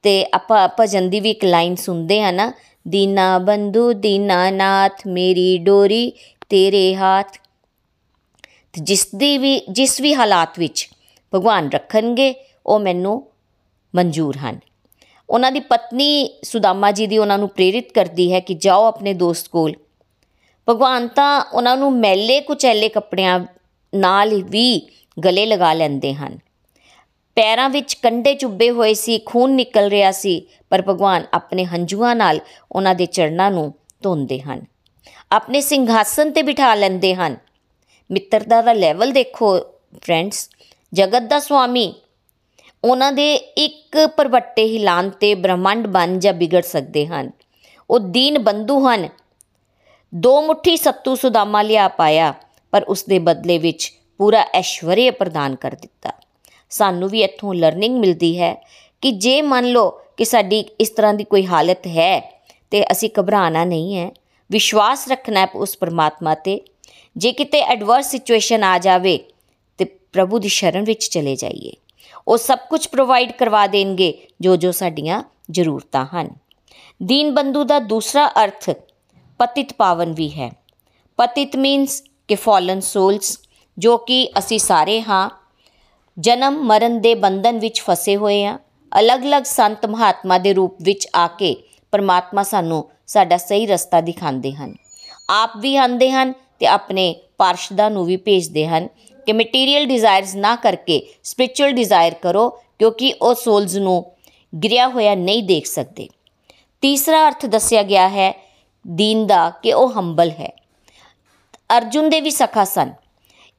ਤੇ 0.04 0.26
ਆਪਾਂ 0.34 0.68
ਭਜਨ 0.80 1.10
ਦੀ 1.10 1.20
ਵੀ 1.20 1.32
ਇੱਕ 1.32 1.46
ਲਾਈਨ 1.46 1.76
ਸੁਣਦੇ 1.76 2.22
ਹਾਂ 2.24 2.34
ਨਾ, 2.34 2.52
ਦੀਨਾ 2.88 3.38
ਬੰਧੂ, 3.38 3.94
ਦੀਨਾ 3.94 4.50
ਨਾਥ, 4.52 5.08
ਮੇਰੀ 5.08 5.58
ਡੋਰੀ, 5.58 6.12
ਤੇਰੇ 6.50 6.96
ਹੱਥ 6.96 7.38
ਜਿਸ 8.80 9.08
ਦੀ 9.16 9.38
ਵੀ, 9.38 9.62
ਜਿਸ 9.70 10.02
ਵੀ 10.02 10.16
ਹਾਲਾਤ 10.16 10.60
ਵਿੱਚ 10.60 10.90
ਭਗਵਾਨ 11.36 11.70
ਰੱਖਣਗੇ, 11.70 12.36
ਉਹ 12.66 12.80
ਮੈਨੂੰ 12.80 13.28
ਮਨਜ਼ੂਰ 13.96 14.38
ਹਨ। 14.38 14.60
ਉਹਨਾਂ 15.30 15.52
ਦੀ 15.52 15.60
ਪਤਨੀ 15.60 16.30
ਸੁਦਾਮਾ 16.44 16.92
ਜੀ 16.92 17.08
ਦੀ 17.08 17.18
ਉਹਨਾਂ 17.18 17.38
ਨੂੰ 17.38 17.50
ਪ੍ਰੇਰਿਤ 17.50 17.92
ਕਰਦੀ 17.92 18.34
ਹੈ 18.34 18.40
ਕਿ 18.40 18.54
ਜਾਓ 18.54 18.86
ਆਪਣੇ 18.86 19.14
ਦੋਸਤ 19.14 19.48
ਕੋਲ। 19.48 19.74
ਭਗਵਾਨ 20.70 21.08
ਤਾਂ 21.08 21.46
ਉਹਨਾਂ 21.54 21.78
ਨੂੰ 21.78 21.94
ਮੈਲੇ 21.94 22.42
ਕੁਚੈਲੇ 22.42 22.90
ਕੱਪੜਿਆਂ 22.90 23.40
ਨਾਲ 23.96 24.44
ਵੀ 24.44 24.88
ਗਲੇ 25.26 25.46
ਲਗਾ 25.46 25.74
ਲੈਂਦੇ 25.74 26.14
ਹਨ। 26.14 26.40
ਪੈਰਾਂ 27.36 27.70
ਵਿੱਚ 27.70 27.94
ਕੰਡੇ 27.94 28.36
ਚੁੱਬੇ 28.36 28.70
ਹੋਏ 28.70 28.94
ਸੀ, 28.94 29.18
ਖੂਨ 29.18 29.52
ਨਿਕਲ 29.52 29.88
ਰਿਹਾ 29.88 30.12
ਸੀ, 30.12 30.48
ਪਰ 30.70 30.82
ਭਗਵਾਨ 30.82 31.24
ਆਪਣੇ 31.34 31.66
ਹੰਝੂਆਂ 31.66 32.16
ਨਾਲ 32.16 32.40
ਉਹਨਾਂ 32.72 32.96
ਦੇ 32.96 33.06
ਚਰਨਾਂ 33.06 33.52
ਨੂੰ 33.52 33.74
ਧੋਂਦੇ 34.04 34.40
ਹਨ। 34.40 34.66
ਆਪਣੇ 35.32 35.62
ਸਿੰਘਾਸਨ 35.62 36.32
ਤੇ 36.32 36.42
ਬਿਠਾ 36.42 36.76
ਲੈਂਦੇ 36.76 37.16
ਹਨ। 37.16 37.38
ਮਿੱਤਰਤਾ 38.12 38.62
ਦਾ 38.62 38.74
ਲੈਵਲ 38.74 39.12
ਦੇਖੋ 39.12 39.60
ਫਰੈਂਡਸ 40.04 40.50
ਜਗਤ 40.94 41.22
ਦਾ 41.22 41.40
ਸੁਆਮੀ। 41.40 41.94
ਉਹਨਾਂ 42.84 43.12
ਦੇ 43.12 43.36
ਇੱਕ 43.36 44.08
ਪਰਵੱਟੇ 44.18 44.68
ਹਿਲਾਨ 44.68 45.10
ਤੇ 45.10 45.36
ਬ੍ਰਹਮੰਡ 45.36 45.88
ਬਣ 45.88 46.20
ਜਾਂ 46.20 46.34
ਵਿਗੜ 46.34 46.62
ਸਕਦੇ 46.62 47.08
ਹਨ। 47.08 47.32
ਉਹ 47.90 48.00
ਦੀਨ 48.00 48.40
ਬੰਧੂ 48.40 48.90
ਹਨ। 48.90 49.10
ਦੋ 50.16 50.42
ਮੁਠੀ 50.42 50.78
ਸੱਤੂ 50.78 51.16
ਸੁਦਾਮਾ 51.16 51.62
ਲਿਆ 51.62 51.88
ਪਾਇਆ, 51.88 52.34
ਪਰ 52.72 52.84
ਉਸ 52.84 53.04
ਦੇ 53.04 53.20
ਬਦਲੇ 53.20 53.58
ਵਿੱਚ 53.58 53.94
ਪੂਰਾ 54.18 54.48
ਐਸ਼ਵਰਯ 54.54 55.12
ਪ੍ਰਦਾਨ 55.12 55.56
ਕਰ 55.56 55.72
ਦਿੱਤਾ। 55.72 56.12
ਸਾਨੂੰ 56.70 57.10
ਵੀ 57.10 57.22
ਇੱਥੋਂ 57.22 57.54
ਲਰਨਿੰਗ 57.54 58.00
ਮਿਲਦੀ 58.00 58.40
ਹੈ 58.40 58.68
ਕਿ 59.02 59.12
ਜੇ 59.12 59.42
ਮੰਨ 59.42 59.66
ਲਓ 59.66 59.90
ਕਿ 60.18 60.26
ਸਾਡੀ 60.26 60.66
ਇਸ 60.80 60.90
ਤਰ੍ਹਾਂ 60.90 61.14
ਦੀ 61.14 61.24
ਕੋਈ 61.24 61.46
ਹਾਲਤ 61.46 61.88
ਹੈ 61.88 62.42
ਤੇ 62.72 62.92
ਅਸੀਂ 62.92 63.10
ਘਬਰਾਣਾ 63.20 63.66
ਨਹੀਂ 63.66 63.98
ਹੈ, 63.98 64.12
ਵਿਸ਼ਵਾਸ 64.52 65.08
ਰੱਖਣਾ 65.08 65.40
ਹੈ 65.40 65.48
ਉਸ 65.56 65.78
ਪਰਮਾਤਮਾ 65.78 66.36
ਤੇ 66.36 66.62
ਜੇ 67.18 67.32
ਕਿਤੇ 67.32 67.60
ਐਡਵਰਸ 67.60 68.12
ਸਿਚੁਏਸ਼ਨ 68.12 68.64
ਆ 68.64 68.78
ਜਾਵੇ, 68.78 69.20
ਤੇ 69.78 69.86
ਪ੍ਰਭੂ 69.86 70.40
ਦੀ 70.40 70.48
ਸ਼ਰਨ 70.48 70.84
ਵਿੱਚ 70.84 71.10
ਚਲੇ 71.10 71.36
ਜਾਈਏ। 71.36 71.72
ਉਹ 72.28 72.38
ਸਭ 72.38 72.58
ਕੁਝ 72.70 72.88
ਪ੍ਰੋਵਾਈਡ 72.88 73.32
ਕਰਵਾ 73.32 73.68
ਦੇਣਗੇ, 73.68 74.28
ਜੋ 74.42 74.56
ਜੋ 74.56 74.72
ਸਾਡੀਆਂ 74.72 75.24
ਜ਼ਰੂਰਤਾਂ 75.52 76.06
ਹਨ। 76.06 76.30
ਦੀਨ 77.04 77.34
ਬੰਦੂ 77.36 77.64
ਦਾ 77.64 77.80
ਦੂਸਰਾ 77.80 78.28
ਅਰਥ 78.28 78.70
ਪਤਿਤ 79.40 79.74
ਪਾਵਨ 79.74 80.14
ਵੀ 80.14 80.30
ਹੈ। 80.30 80.52
ਪਤਿਤ 81.18 81.56
ਮੀਨਸ 81.56 82.04
ਕਿ 82.28 82.36
ਫਾਲਨ 82.36 82.80
ਸੋਲਸ 82.80 83.40
ਜੋ 83.78 83.98
ਕਿ 83.98 84.30
ਅਸੀਂ 84.38 84.60
ਸਾਰੇ 84.60 85.02
ਹਾਂ, 85.02 85.30
ਜਨਮ 86.20 86.64
ਮਰਨ 86.64 87.02
ਦੇ 87.02 87.16
ਬੰਧਨ 87.16 87.60
ਵਿੱਚ 87.60 87.82
ਫਸੇ 87.82 88.16
ਹੋਏ 88.16 88.46
ਆ 88.46 88.60
ਅਲੱਗ-ਅਲੱਗ 89.00 89.44
ਸੰਤ 89.44 89.86
ਮਹਾਤਮਾ 89.86 90.38
ਦੇ 90.38 90.54
ਰੂਪ 90.54 90.78
ਵਿੱਚ 90.82 91.08
ਆ 91.16 91.28
ਕੇ 91.28 91.56
ਪਰਮਾਤਮਾ 91.92 92.44
ਸਾਨੂੰ 92.44 92.90
ਸਾਡਾ 93.08 93.38
ਸਹੀ 93.38 93.66
ਰਸਤਾ 93.66 94.02
ਦਿਖਾਉਂਦੇ 94.02 94.52
ਹਨ। 94.52 94.76
ਆਪ 95.30 95.52
ਵੀ 95.58 95.76
ਆਂਦੇ 95.76 96.12
ਹਨ 96.12 96.34
ਤੇ 96.60 96.66
ਆਪਣੇ 96.66 97.16
ਪਾਰਸ਼ਦਾਂ 97.38 97.92
ਨੂੰ 97.92 98.06
ਵੀ 98.06 98.18
ਭੇਜਦੇ 98.18 98.68
ਹਨ 98.68 98.88
ਕਿ 99.26 99.34
ਮਟੀਰੀਅਲ 99.34 99.86
ਡਿਜ਼ਾਇਰਸ 99.86 100.36
ਨਾ 100.36 100.56
ਕਰਕੇ 100.56 101.08
ਸਪਿਰਚੁਅਲ 101.24 101.72
ਡਿਜ਼ਾਇਰ 101.72 102.14
ਕਰੋ, 102.14 102.50
ਕਿਉਂਕਿ 102.50 103.14
ਉਹ 103.22 103.36
ਸੋਲਸ 103.36 103.76
ਨੂੰ 103.76 104.12
ਗਿਰਿਆ 104.64 104.88
ਹੋਇਆ 104.88 105.16
ਨਹੀਂ 105.16 105.44
ਦੇਖ 105.44 105.66
ਸਕਦੇ। 105.66 106.08
ਤੀਸਰਾ 106.82 107.28
ਅਰਥ 107.28 107.46
ਦੱਸਿਆ 107.46 107.84
ਗਿਆ 107.84 108.10
ਹੈ 108.10 108.52
ਦੀਨ 108.88 109.28
ਦਾ 109.28 109.50
ਕਿ 109.50 109.74
ਉਹ 109.74 109.92
ਹੰਬਲ 109.92 110.30
ਹੈ। 110.30 110.56
ਅਰਜੁਨ 111.78 112.10
ਦੇ 112.10 112.22
ਵੀ 112.22 112.32
ਸਖਾ 112.32 112.64
ਸਨ। 112.64 112.94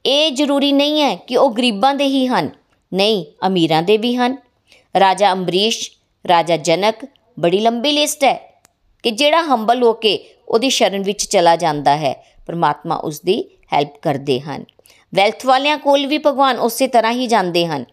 ਇਹ 0.05 0.31
ਜ਼ਰੂਰੀ 0.31 0.71
ਨਹੀਂ 0.71 1.01
ਹੈ 1.01 1.15
ਕਿ 1.15 1.37
ਉਹ 1.37 1.51
ਗਰੀਬਾਂ 1.51 1.95
ਦੇ 1.95 2.05
ਹੀ 2.05 2.27
ਹਨ। 2.27 2.49
ਨਹੀਂ, 2.93 3.25
ਅਮੀਰਾਂ 3.47 3.83
ਦੇ 3.83 3.97
ਵੀ 3.97 4.15
ਹਨ। 4.15 4.37
ਰਾਜਾ 4.99 5.31
ਅੰਬਰੀਸ਼, 5.31 5.91
ਰਾਜਾ 6.27 6.57
ਜਨਕ, 6.57 6.95
ਬੜੀ 7.39 7.59
ਲੰਬੀ 7.59 7.91
ਲਿਸਟ 7.91 8.23
ਹੈ 8.23 8.61
ਕਿ 9.03 9.11
ਜਿਹੜਾ 9.11 9.41
ਹੰਬਲ 9.41 9.83
ਹੋ 9.83 9.93
ਕੇ 9.93 10.29
ਉਹਦੀ 10.47 10.69
ਸ਼ਰਨ 10.69 11.01
ਵਿੱਚ 11.01 11.23
ਚਲਾ 11.23 11.55
ਜਾਂਦਾ 11.55 11.97
ਹੈ। 11.97 12.25
ਪਰਮਾਤਮਾ 12.49 12.95
ਉਸ 13.03 13.21
ਦੀ 13.21 13.43
ਹੈਲਪ 13.73 13.97
ਕਰਦੇ 14.01 14.39
ਹਨ। 14.39 14.65
ਵੈਲਥ 15.13 15.45
ਵਾਲਿਆਂ 15.45 15.77
ਕੋਲ 15.77 16.05
ਵੀ 16.07 16.17
ਭਗਵਾਨ 16.17 16.57
ਉਸੇ 16.59 16.87
ਤਰ੍ਹਾਂ 16.87 17.11
ਹੀ 17.11 17.27
ਜਾਂਦੇ 17.27 17.65
ਹਨ। 17.67 17.85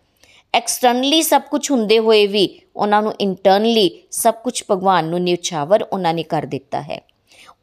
ਐਕਸਟਰਨਲੀ 0.55 1.23
ਸਭ 1.23 1.43
ਕੁਝ 1.43 1.71
ਹੁੰਦੇ 1.71 1.99
ਹੋਏ 1.99 2.27
ਵੀ 2.27 2.49
ਉਹਨਾਂ 2.77 3.03
ਨੂੰ 3.03 3.13
ਇੰਟਰਨਲੀ 3.21 3.89
ਸਭ 4.11 4.35
ਕੁਝ 4.35 4.63
ਭਗਵਾਨ 4.71 5.05
ਨੂੰ 5.05 5.21
ਨਿਉਛਾਵਰ 5.23 5.83
ਉਹਨਾਂ 5.83 6.15
ਨੇ 6.15 6.23
ਕਰ 6.23 6.47
ਦਿੱਤਾ 6.47 6.81
ਹੈ। 6.83 7.01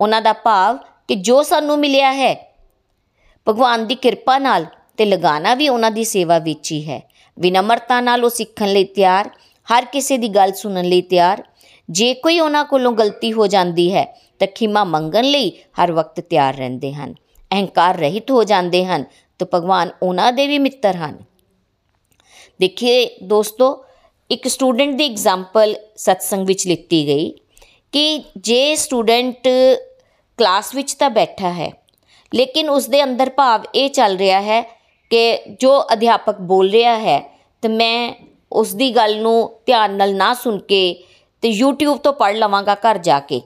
ਉਹਨਾਂ 0.02 0.22
ਦਾ 0.22 0.34
ਭਾਵ 0.34 0.78
ਕਿ 1.08 1.16
ਜੋ 1.16 1.42
ਸਾਨੂੰ 1.44 1.78
ਮਿਲਿਆ 1.80 2.12
ਹੈ, 2.14 2.34
ਭਗਵਾਨ 3.48 3.86
ਦੀ 3.88 3.96
ਕਿਰਪਾ 3.96 4.38
ਨਾਲ 4.38 4.66
ਤੇ 4.98 5.06
ਲਗਾਣਾ 5.06 5.54
ਵੀ 5.56 5.70
ਉਹਨਾਂ 5.70 5.92
ਦੀ 5.92 6.04
ਸੇਵਾ 6.04 6.38
ਵਿੱਚ 6.40 6.72
ਹੀ 6.72 6.84
ਹੈ। 6.90 7.02
ਵਿਨਮਰਤਾ 7.38 8.00
ਨਾਲ 8.02 8.24
ਉਹ 8.26 8.30
ਸਿੱਖਣ 8.30 8.68
ਲਈ 8.68 8.84
ਤਿਆਰ, 8.84 9.30
ਹਰ 9.68 9.86
ਕਿਸੇ 9.86 10.18
ਦੀ 10.18 10.28
ਗੱਲ 10.30 10.52
ਸੁਣਨ 10.54 10.86
ਲਈ 10.86 11.02
ਤਿਆਰ 11.02 11.44
ਜੇ 11.90 12.14
ਕੋਈ 12.14 12.40
ਉਹਨਾਂ 12.40 12.64
ਕੋਲੋਂ 12.66 12.92
ਗਲਤੀ 12.92 13.32
ਹੋ 13.34 13.48
ਜਾਂਦੀ 13.48 13.92
ਹੈ, 13.94 14.06
ਤਾਂ 14.40 14.48
ਖਿਮਾ 14.48 14.84
ਮੰਗਣ 14.84 15.26
ਲਈ 15.26 15.52
ਹਰ 15.82 15.92
ਵਕਤ 15.92 16.20
ਤਿਆਰ 16.20 16.56
ਰਹਿੰਦੇ 16.56 16.94
ਹਨ। 16.94 17.14
ਅਹੰਕਾਰ 17.52 17.98
ਰਹਿਤ 17.98 18.32
ਹੋ 18.32 18.44
ਜਾਂਦੇ 18.44 18.84
ਹਨ, 18.86 19.04
ਤਾਂ 19.40 19.48
ਭਗਵਾਨ 19.54 19.90
ਉਹਨਾਂ 20.04 20.32
ਦੇ 20.34 20.48
ਵੀ 20.48 20.58
ਮਿੱਤਰ 20.58 20.96
ਹਨ। 20.96 21.18
ਦੇਖਿਏ 22.60 23.06
ਦੋਸਤੋ, 23.24 23.86
ਇੱਕ 24.30 24.48
ਸਟੂਡੈਂਟ 24.48 24.96
ਦੀ 24.96 25.06
ਐਗਜ਼ਾਮਪਲ 25.06 25.76
ਸਤਸੰਗ 25.98 26.48
ਵਿੱਚ 26.48 26.68
ਲਿੱਤੀ 26.68 27.06
ਗਈ 27.08 27.30
ਕਿ 27.94 28.24
ਜੇ 28.38 28.76
ਸਟੂਡੈਂਟ 28.76 29.48
ਕਲਾਸ 30.40 30.74
ਵਿੱਚ 30.76 30.94
ਤਾਂ 30.94 31.10
ਬੈਠਾ 31.10 31.52
ਹੈ, 31.52 31.72
ਲੇਕਿਨ 32.32 32.70
ਉਸ 32.70 32.88
ਦੇ 32.90 33.04
ਅੰਦਰ 33.04 33.30
ਭਾਵ 33.30 33.64
ਇਹ 33.76 33.90
ਚੱਲ 33.90 34.18
ਰਿਹਾ 34.18 34.42
ਹੈ 34.42 34.62
ਕਿ 35.12 35.38
ਜੋ 35.60 35.80
ਅਧਿਆਪਕ 35.94 36.40
ਬੋਲ 36.42 36.70
ਰਿਹਾ 36.70 36.98
ਹੈ, 37.00 37.20
ਤੇ 37.64 37.68
ਮੈਂ 37.68 38.14
ਉਸ 38.52 38.74
ਦੀ 38.76 38.90
ਗੱਲ 38.96 39.18
ਨੂੰ 39.22 39.52
ਧਿਆਨ 39.66 39.94
ਨਾਲ 39.94 40.16
ਨਾ 40.16 40.34
ਸੁਣ 40.34 40.58
ਕੇ 40.60 41.04
ਤੇ 41.44 41.60
YouTube 41.64 41.98
ਤੋਂ 41.98 42.14
ਪੜ 42.14 42.36
ਲਵਾਂਗਾ 42.36 42.76
ਘਰ 42.76 42.98
ਜਾ 42.98 43.20
ਕੇ। 43.20 43.42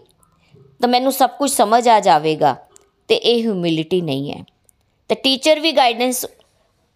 ਤਾਂ 0.82 0.90
ਮੈਨੂੰ 0.90 1.12
ਸਭ 1.12 1.30
ਕੁਝ 1.30 1.52
ਸਮਝ 1.52 1.88
ਆ 1.88 2.00
ਜਾਵੇਗਾ 2.00 2.56
ਤੇ 3.08 3.16
ਇਹ 3.16 3.44
ਹਿਊਮਿਲਿਟੀ 3.44 4.02
ਨਹੀਂ 4.02 4.32
ਹੈ। 4.32 4.44
ਤੇ 5.08 5.16
ਟੀਚਰ 5.16 5.60
ਵੀ 5.60 5.72
ਗਾਈਡੈਂਸ 5.72 6.26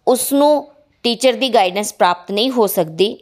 ਉਸ 0.08 0.32
ਨੂੰ 0.32 0.72
ਟੀਚਰ 1.02 1.32
ਦੀ 1.32 1.54
ਗਾਈਡੈਂਸ 1.54 1.94
ਪ੍ਰਾਪਤ 1.94 2.30
ਨਹੀਂ 2.30 2.50
ਹੋ 2.50 2.66
ਸਕਦੀ। 2.66 3.18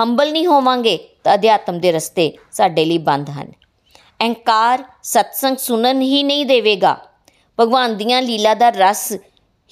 ਹੰਬਲ 0.00 0.32
ਨਹੀਂ 0.32 0.46
ਹੋਵਾਂਗੇ 0.46 0.98
ਤਾਂ 1.24 1.34
ਅਧਿਆਤਮ 1.34 1.80
ਦੇ 1.80 1.92
ਰਸਤੇ 1.92 2.32
ਸਾਡੇ 2.52 2.84
ਲਈ 2.84 2.98
ਬੰਦ 2.98 3.30
ਹਨ। 3.30 3.52
ਅਹੰਕਾਰ 4.20 4.84
ਸਤਸੰਗ 5.02 5.56
ਸੁਣਨ 5.56 6.00
ਹੀ 6.00 6.22
ਨਹੀਂ 6.22 6.46
ਦੇਵੇਗਾ। 6.46 6.98
ਭਗਵਾਨ 7.60 7.96
ਦੀਆਂ 7.96 8.22
ਲੀਲਾ 8.22 8.54
ਦਾ 8.54 8.68
ਰਸ 8.68 9.12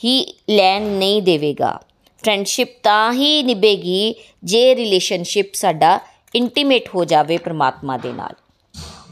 ਹੀ 0.05 0.41
ਲੈਣ 0.51 0.83
ਨਹੀਂ 0.83 1.23
ਦੇਵੇਗਾ। 1.23 1.81
ਫਰੈਂਡਸ਼ਿਪ 2.25 2.83
ਤਾਂ 2.83 3.13
ਹੀ 3.13 3.43
ਨਿਭੇਗੀ 3.43 4.15
ਜੇ 4.45 4.75
ਰਿਲੇਸ਼ਨਸ਼ਿਪ 4.75 5.55
ਸਾਡਾ 5.55 6.01
ਇੰਟੀਮੇਟ 6.35 6.89
ਹੋ 6.95 7.05
ਜਾਵੇ 7.05 7.37
ਪ੍ਰਮਾਤਮਾ 7.37 7.97
ਦੇ 7.97 8.13
ਨਾਲ। 8.13 8.35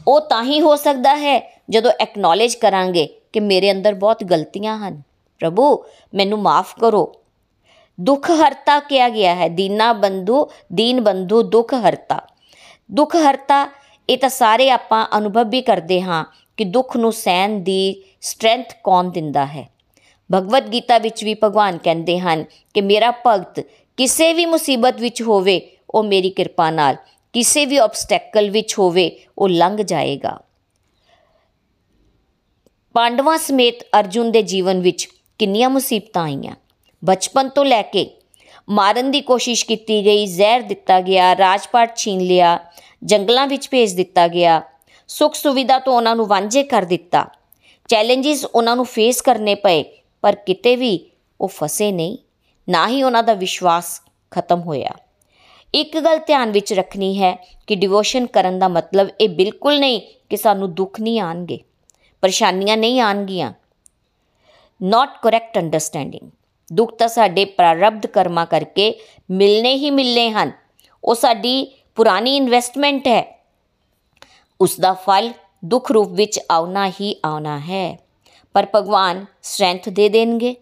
ਉਹ 0.07 0.21
ਤਾਂ 0.21 0.43
ਹੀ 0.43 0.61
ਹੋ 0.61 0.75
ਸਕਦਾ 0.75 1.15
ਹੈ 1.15 1.61
ਜਦੋਂ 1.69 1.91
ਐਕਨੋਲੇਜ 1.99 2.55
ਕਰਾਂਗੇ 2.55 3.21
ਕਿ 3.33 3.39
ਮੇਰੇ 3.39 3.71
ਅੰਦਰ 3.71 3.93
ਬਹੁਤ 3.93 4.23
ਗਲਤੀਆਂ 4.23 4.77
ਹਨ। 4.77 5.01
ਪ੍ਰਭੂ, 5.39 5.85
ਮੈਨੂੰ 6.13 6.39
ਮਾਫ 6.39 6.79
ਕਰੋ। 6.79 7.15
ਦੁੱਖ 8.01 8.31
ਹਰਤਾ 8.31 8.79
ਕਿਹਾ 8.79 9.09
ਗਿਆ 9.09 9.35
ਹੈ। 9.35 9.49
ਦੀਨਾ 9.49 9.93
ਬੰਧੂ, 9.93 10.47
ਦੀਨ 10.73 11.01
ਬੰਧੂ, 11.01 11.41
ਦੁੱਖ 11.41 11.73
ਹਰਤਾ। 11.73 12.21
ਦੁੱਖ 12.91 13.15
ਹਰਤਾ, 13.15 13.69
ਇਹ 14.09 14.17
ਤਾਂ 14.17 14.29
ਸਾਰੇ 14.29 14.71
ਆਪਾਂ 14.71 15.07
ਅਨੁਭਵ 15.17 15.49
ਵੀ 15.49 15.61
ਕਰਦੇ 15.61 16.01
ਹਾਂ 16.01 16.25
ਕਿ 16.57 16.63
ਦੁੱਖ 16.63 16.97
ਨੂੰ 16.97 17.13
ਸਹਿਣ 17.13 17.59
ਦੀ 17.59 18.03
ਸਟਰੈਂਥ 18.21 18.73
ਕੌਣ 18.83 19.03
ਦਿੰਦਾ 19.03 19.45
ਹੈ। 19.45 19.69
ਭਗਵਦ 20.33 20.73
ਗੀਤਾ 20.73 20.97
ਵਿੱਚ 20.97 21.23
ਵੀ 21.23 21.33
ਭਗਵਾਨ 21.33 21.77
ਕਹਿੰਦੇ 21.77 22.19
ਹਨ 22.19 22.45
ਕਿ 22.73 22.81
ਮੇਰਾ 22.81 23.13
ਭਗਤ 23.27 23.59
ਕਿਸੇ 23.97 24.33
ਵੀ 24.33 24.45
ਮੁਸੀਬਤ 24.45 25.01
ਵਿੱਚ 25.01 25.21
ਹੋਵੇ 25.21 25.77
ਉਹ 25.91 26.03
ਮੇਰੀ 26.03 26.29
ਕਿਰਪਾ 26.29 26.71
ਨਾਲ 26.71 26.95
ਕਿਸੇ 27.33 27.65
ਵੀ 27.65 27.77
ਆਬਸਟੈਕਲ 27.77 28.49
ਵਿੱਚ 28.49 28.79
ਹੋਵੇ, 28.79 29.19
ਉਹ 29.37 29.49
ਲੰਘ 29.49 29.77
ਜਾਏਗਾ। 29.77 30.39
ਪਾਂਡਵਾਂ 32.93 33.37
ਸਮੇਤ 33.37 33.83
ਅਰਜੁਨ 33.99 34.31
ਦੇ 34.31 34.41
ਜੀਵਨ 34.41 34.81
ਵਿੱਚ 34.81 35.09
ਕਿੰਨੀਆਂ 35.39 35.69
ਮੁਸੀਬਤਾਂ 35.69 36.23
ਆਈਆਂ। 36.23 36.55
ਬਚਪਨ 37.05 37.49
ਤੋਂ 37.49 37.65
ਲੈ 37.65 37.81
ਕੇ 37.81 38.17
ਮਾਰਨ 38.69 39.11
ਦੀ 39.11 39.21
ਕੋਸ਼ਿਸ਼ 39.21 39.65
ਕੀਤੀ 39.65 40.05
ਗਈ, 40.05 40.25
ਜ਼ਹਿਰ 40.25 40.61
ਦਿੱਤਾ 40.61 41.01
ਗਿਆ 41.01 41.37
ਰਾਜਪਾਟ 41.37 41.95
ਛੀਨ 41.95 42.21
ਲਿਆ, 42.21 42.59
ਜੰਗਲਾਂ 43.03 43.47
ਵਿੱਚ 43.47 43.69
ਭੇਜ 43.69 43.93
ਦਿੱਤਾ 43.93 44.27
ਗਿਆ, 44.27 44.61
ਸੁੱਖ 45.07 45.35
ਸੁਵਿਧਾ 45.35 45.79
ਤੋਂ 45.79 45.93
ਉਹਨਾਂ 45.93 46.15
ਨੂੰ 46.15 46.27
ਵਾਂਝੇ 46.27 46.63
ਕਰ 46.63 46.81
ਦਿੱਤਾ। 46.81 47.27
ਚੈਲੰਜਸ 47.87 48.45
ਉਹਨਾਂ 48.45 48.75
ਨੂੰ 48.75 48.85
ਫੇਸ 48.85 49.21
ਕਰਨੇ 49.21 49.55
ਪਏ, 49.55 49.83
ਪਰ 50.21 50.35
ਕਿਤੇ 50.35 50.75
ਵੀ 50.75 51.11
ਉਹ 51.41 51.47
ਫਸੇ 51.47 51.91
ਨਹੀਂ। 51.91 52.17
ਨਾ 52.69 52.87
ਹੀ 52.87 53.03
ਉਹਨਾਂ 53.03 53.23
ਦਾ 53.23 53.33
ਵਿਸ਼ਵਾਸ 53.33 54.01
ਖਤਮ 54.31 54.61
ਹੋਇਆ। 54.61 54.91
ਇੱਕ 55.73 55.99
ਗੱਲ 55.99 56.17
ਧਿਆਨ 56.17 56.51
ਵਿੱਚ 56.51 56.73
ਰੱਖਣੀ 56.73 57.21
ਹੈ 57.21 57.47
ਕਿ 57.67 57.75
ਡਿਵੋਸ਼ਨ 57.75 58.25
ਕਰਨ 58.25 58.59
ਦਾ 58.59 58.67
ਮਤਲਬ 58.67 59.09
ਇਹ 59.21 59.29
ਬਿਲਕੁਲ 59.29 59.79
ਨਹੀਂ 59.79 60.01
ਕਿ 60.29 60.37
ਸਾਨੂੰ 60.37 60.73
ਦੁੱਖ 60.75 61.01
ਨਹੀਂ 61.01 61.19
ਆਣਗੇ, 61.19 61.59
ਪਰੇਸ਼ਾਨੀਆਂ 62.21 62.77
ਨਹੀਂ 62.77 63.01
ਆਣਗੀਆਂ। 63.01 63.53
ਨਾਟ 64.83 65.09
ਕਰੈਕਟ 65.23 65.57
ਅੰਡਰਸਟੈਂਡਿੰਗ 65.57 66.29
ਦੁੱਖ 66.73 66.95
ਤਾਂ 66.95 67.07
ਸਾਡੇ 67.07 67.45
ਪ੍ਰਾਰਬਧ 67.45 68.05
ਕਰਮਾਂ 68.05 68.45
ਕਰਕੇ 68.45 68.99
ਮਿਲਨੇ 69.31 69.75
ਹੀ 69.75 69.89
ਮਿਲਨੇ 69.89 70.31
ਹਨ। 70.31 70.51
ਉਹ 71.03 71.15
ਸਾਡੀ 71.15 71.71
ਪੁਰਾਣੀ 71.95 72.37
ਇਨਵੈਸਟਮੈਂਟ 72.37 73.07
ਹੈ। 73.07 73.45
ਉਸ 74.61 74.79
ਦਾ 74.79 74.93
ਫਲ 74.93 75.33
ਦੁੱਖ 75.65 75.91
ਰੂਪ 75.91 76.07
ਵਿੱਚ 76.07 76.39
ਆਉਣਾ 76.51 76.89
ਹੀ 76.89 77.19
ਆਉਣਾ 77.25 77.59
ਹੈ। 77.59 77.99
ਪਰ 78.53 78.67
ਭਗਵਾਨ 78.75 79.25
ਸਟਰੈਂਥ 79.43 79.89
ਦੇ 79.89 80.09
ਦੇਣਗੇ। 80.09 80.55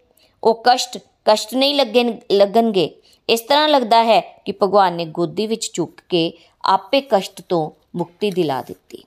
ਉਹ 0.44 0.64
ਕਸ਼ਟ 0.64 0.98
ਕਸ਼ਟ 1.26 1.56
ਨਹੀਂ 1.56 1.76
ਲੱਗਣ, 1.76 2.14
ਲੱਗਣਗੇ। 2.32 2.99
ਇਸ 3.30 3.42
ਤਰ੍ਹਾਂ 3.42 3.70
ਲੱਗਦਾ 3.70 4.04
ਹੈ 4.04 4.42
ਕਿ 4.46 4.52
ਭਗਵਾਨ 4.52 4.94
ਨੇ 4.94 5.06
ਗੋਦੀ 5.06 5.48
ਵਿੱਚ 5.48 5.70
ਚੁੱਕ 5.74 6.02
ਕੇ 6.10 6.34
ਆਪੇ 6.66 7.02
ਕਸ਼ਟ 7.02 7.42
ਤੋਂ 7.50 7.72
ਮੁਕਤੀ 7.98 8.32
ਦਿਲਾ 8.32 8.62
ਦਿੱਤੀ। 8.62 9.04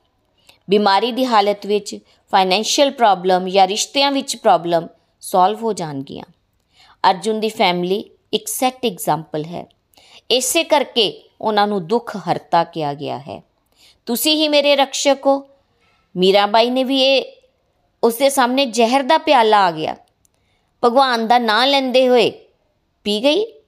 ਬਿਮਾਰੀ 0.70 1.12
ਦੀ 1.12 1.26
ਹਾਲਤ 1.26 1.66
ਵਿੱਚ 1.66 1.98
ਫਾਈਨੈਂਸ਼ੀਅਲ 2.30 2.90
ਪ੍ਰੋਬਲਮ 2.90 3.48
ਜਾਂ 3.48 3.68
ਰਿਸ਼ਤਿਆਂ 3.68 4.12
ਵਿੱਚ 4.12 4.36
ਪ੍ਰੋਬਲਮ 4.36 4.88
ਸੋਲਵ 5.20 5.62
ਹੋ 5.62 5.72
ਜਾਣਗੀਆਂ। 5.72 6.24
ਅਰਜੁਨ 7.10 7.40
ਦੀ 7.40 7.48
ਫੈਮਿਲੀ 7.48 8.10
ਇੱਕ 8.32 8.48
ਸੈਟ 8.48 8.86
ਐਗਜ਼ਾਮਪਲ 8.86 9.44
ਹੈ। 9.44 9.66
ਇਸੇ 10.30 10.64
ਕਰਕੇ 10.64 11.30
ਉਹਨਾਂ 11.40 11.68
ਨੂੰ 11.68 11.86
ਦੁੱਖ 11.86 12.16
ਹਰਤਾ 12.16 12.64
ਕਿਹਾ 12.64 12.94
ਗਿਆ 12.94 13.18
ਹੈ। 13.18 13.42
ਤੁਸੀਂ 14.06 14.36
ਹੀ 14.36 14.48
ਮੇਰੇ 14.48 14.76
ਰਕਸ਼ਕ 14.76 15.18
ਹੋ। 15.26 15.48
ਮੀਰਾਬਾਈ 16.16 16.70
ਨੇ 16.70 16.84
ਵੀ 16.84 17.02
ਇਹ 17.02 17.24
ਉਸ 18.04 18.14
ਦੇ 18.14 18.30
ਸਾਹਮਣੇ 18.30 18.66
ਜ਼ਹਿਰ 18.66 19.02
ਦਾ 19.02 19.18
ਪਿਆਲਾ 19.18 19.66
ਆ 19.66 19.70
ਗਿਆ। 19.70 19.96
ਭਗਵਾਨ 20.84 21.26
ਦਾ 21.26 21.38
ਨਾਂ 21.38 21.66
ਲੈਂਦੇ 21.66 22.08
ਹੋਏ 22.08 22.30
ਪੀ 23.04 23.22
ਗਈ? 23.22 23.61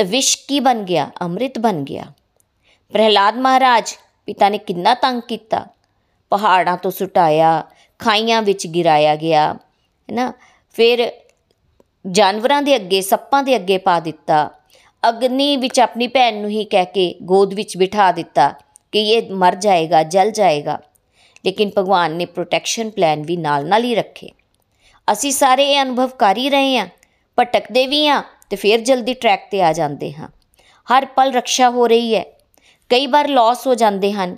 ਤਾਂ 0.00 0.04
ਵਿਸ਼ 0.04 0.36
ਕੀ 0.48 0.60
ਬਣ 0.60 0.82
ਗਿਆ? 0.82 1.10
ਅੰਮ੍ਰਿਤ 1.22 1.58
ਬਣ 1.58 1.82
ਗਿਆ। 1.84 2.04
ਪ੍ਰਹਿਲਾਦ 2.92 3.36
ਮਹਾਰਾਜ 3.36 3.90
ਪਿਤਾ 4.26 4.48
ਨੇ 4.48 4.58
ਕਿੰਨਾ 4.58 4.94
ਤੰਗ 4.94 5.20
ਕੀਤਾ। 5.28 5.66
ਪਹਾੜਾਂ 6.32 6.76
ਤੋਂ 6.76 6.90
ਸੁਟਾਇਆ, 6.90 7.64
ਖਾਈਆਂ 7.98 8.40
ਵਿੱਚ 8.42 8.66
ਗਿਰਾਇਆ 8.66 9.16
ਗਿਆ 9.16 9.42
ਹੈ 9.52 10.14
ਨਾ 10.14 10.32
ਫਿਰ 10.72 11.12
ਜਾਨਵਰਾਂ 12.10 12.62
ਦੇ 12.62 12.76
ਅੱਗੇ, 12.76 13.00
ਸੱਪਾਂ 13.00 13.42
ਦੇ 13.42 13.56
ਅੱਗੇ 13.56 13.78
ਪਾ 13.78 14.00
ਦਿੱਤਾ। 14.00 14.50
ਅਗਨੀ 15.08 15.56
ਵਿੱਚ 15.56 15.80
ਆਪਣੀ 15.80 16.06
ਭੈਣ 16.06 16.40
ਨੂੰ 16.40 16.50
ਹੀ 16.50 16.64
ਕਹਿ 16.64 16.84
ਕੇ 16.84 17.14
ਗੋਦ 17.22 17.54
ਵਿੱਚ 17.54 17.76
ਬਿਠਾ 17.76 18.12
ਦਿੱਤਾ 18.12 18.54
ਕਿ 18.92 19.08
ਇਹ 19.10 19.30
ਮਰ 19.30 19.54
ਜਾਏਗਾ, 19.54 20.02
ਜਲ 20.02 20.30
ਜਾਏਗਾ। 20.30 20.80
ਲੇਕਿਨ 21.46 21.70
ਭਗਵਾਨ 21.78 22.16
ਨੇ 22.16 22.24
ਪ੍ਰੋਟੈਕਸ਼ਨ 22.24 22.90
ਪਲਾਨ 22.90 23.22
ਵੀ 23.22 23.36
ਨਾਲ 23.36 23.68
ਨਾਲ 23.68 23.84
ਹੀ 23.84 23.94
ਰੱਖੇ। 23.94 24.30
ਅਸੀਂ 25.12 25.32
ਸਾਰੇ 25.32 25.72
ਇਹ 25.72 25.82
ਅਨੁਭਵ 25.82 26.08
ਕਰ 26.08 26.36
ਹੀ 26.36 26.50
ਰਹੇ 26.50 26.78
ਹਾਂ, 26.78 26.86
ਭਟਕਦੇ 27.38 27.86
ਵੀ 27.86 28.06
ਹਾਂ 28.08 28.22
ਤੇ 28.50 28.56
ਫਿਰ 28.56 28.80
ਜਲਦੀ 28.80 29.14
ਟਰੈਕ 29.14 29.48
ਤੇ 29.50 29.62
ਆ 29.62 29.72
ਜਾਂਦੇ 29.72 30.12
ਹਾਂ। 30.12 30.28
ਹਰ 30.92 31.06
ਪਲ 31.06 31.32
ਰੱਖਿਆ 31.32 31.70
ਹੋ 31.70 31.86
ਰਹੀ 31.86 32.14
ਹੈ। 32.14 32.24
ਕਈ 32.88 33.06
ਵਾਰ 33.06 33.28
ਲਾਸ 33.28 33.66
ਹੋ 33.66 33.74
ਜਾਂਦੇ 33.74 34.12
ਹਨ। 34.12 34.36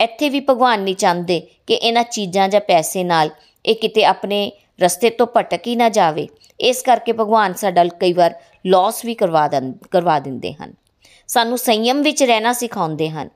ਇੱਥੇ 0.00 0.28
ਵੀ 0.28 0.40
ਭਗਵਾਨ 0.40 0.80
ਨਹੀਂ 0.80 0.94
ਚਾਹੁੰਦੇ 0.94 1.40
ਕਿ 1.66 1.74
ਇਹਨਾਂ 1.74 2.02
ਚੀਜ਼ਾਂ 2.02 2.48
ਜਾਂ 2.48 2.60
ਪੈਸੇ 2.60 3.04
ਨਾਲ 3.04 3.30
ਇਹ 3.66 3.74
ਕਿਤੇ 3.74 4.04
ਆਪਣੇ 4.04 4.52
ਰਸਤੇ 4.80 5.10
ਤੋਂ 5.10 5.26
ਭਟਕ 5.36 5.66
ਹੀ 5.66 5.76
ਨਾ 5.76 5.88
ਜਾਵੇ। 5.88 6.28
ਇਸ 6.60 6.82
ਕਰਕੇ 6.82 7.12
ਭਗਵਾਨ 7.12 7.54
ਸਾਡਾ 7.54 7.84
ਕਈ 7.84 8.12
ਵਾਰ 8.12 8.40
ਲਾਸ 8.66 9.04
ਵੀ 9.04 9.14
ਕਰਵਾ 9.14 9.48
ਦਿੰ, 9.48 9.74
ਕਰਵਾ 9.90 10.18
ਦਿੰਦੇ 10.18 10.52
ਹਨ। 10.52 10.74
ਸਾਨੂੰ 11.26 11.58
ਸੰਯਮ 11.58 12.02
ਵਿੱਚ 12.02 12.22
ਰਹਿਣਾ 12.22 12.52
ਸਿਖਾਉਂਦੇ 12.52 13.10
ਹਨ। 13.10 13.28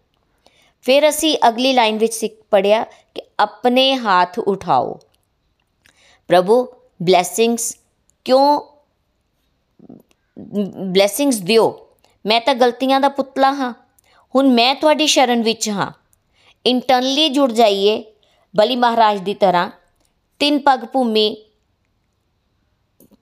ਫਿਰ 0.83 1.09
ਅਸੀਂ 1.09 1.39
ਅਗਲੀ 1.49 1.73
ਲਾਈਨ 1.73 1.99
ਵਿੱਚ 1.99 2.15
ਸਿੱਖ 2.15 2.35
ਪੜਿਆ 2.51 2.85
ਕਿ 3.15 3.23
ਆਪਣੇ 3.41 3.95
ਹੱਥ 3.95 4.39
ਉਠਾਓ। 4.39 4.99
ਪ੍ਰਭੂ 6.29 6.67
ਬਲੇਸਿੰਗਸ 7.03 7.77
ਕਿਉਂ 8.25 8.61
ਬਲੇਸਿੰਗਸ 10.93 11.37
ਦਿਓ। 11.37 11.89
ਮੈਂ 12.27 12.41
ਤਾਂ 12.41 12.55
ਗਲਤੀਆਂ 12.55 13.01
ਦਾ 13.01 13.09
ਪੁਤਲਾ 13.09 13.53
ਹਾਂ। 13.53 13.73
ਹੁਣ 14.35 14.49
ਮੈਂ 14.49 14.75
ਤੁਹਾਡੀ 14.75 15.07
ਸ਼ਰਨ 15.07 15.43
ਵਿੱਚ 15.43 15.69
ਹਾਂ। 15.69 15.93
ਇੰਟਰਨਲੀ 16.67 17.29
ਜੁੜ 17.29 17.53
ਜਾਈਏ 17.53 18.05
ਬਲੀ 18.57 18.77
ਮਹਾਰਾਜ 18.77 19.19
ਦੀ 19.19 19.35
ਤਰ੍ਹਾਂ। 19.35 19.71
ਤਿੰਨ 20.39 20.59
ਪਗ 20.59 20.85
ਭੂਮੀ 20.93 21.37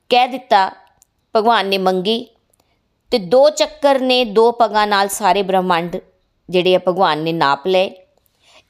ਕਹਿ 0.09 0.29
ਦਿੱਤਾ, 0.29 0.73
ਭਗਵਾਨ 1.37 1.67
ਨੇ 1.67 1.79
ਮੰਗੀ। 1.79 2.27
ਤੇ 3.11 3.19
ਦੋ 3.19 3.51
ਚੱਕਰ 3.51 4.01
ਨੇ, 4.01 4.25
ਦੋ 4.25 4.53
ਪਗਾਂ 4.53 4.87
ਨਾਲ 4.87 5.09
ਸਾਰੇ 5.09 5.43
ਬ੍ਰਹਮੰਡ 5.43 5.97
ਜਿਹੜੇ 6.51 6.77
ਆ 6.77 6.81
ਭਗਵਾਨ 6.89 7.19
ਨੇ 7.19 7.33
ਨਾਪ 7.33 7.67
ਲਏ। 7.67 7.91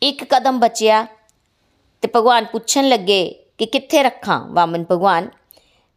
ਇੱਕ 0.03 0.25
ਕਦਮ 0.25 0.61
ਬਚਿਆ 0.61 1.07
ਤੇ 2.03 2.09
ਭਗਵਾਨ 2.17 2.45
ਪੁੱਛਣ 2.45 2.89
ਲੱਗੇ 2.89 3.45
ਕਿ 3.59 3.67
ਕਿੱਥੇ 3.67 4.03
ਰੱਖਾਂ 4.03 4.49
ਵਾਮਨ 4.49 4.85
ਭਗਵਾਨ? 4.91 5.29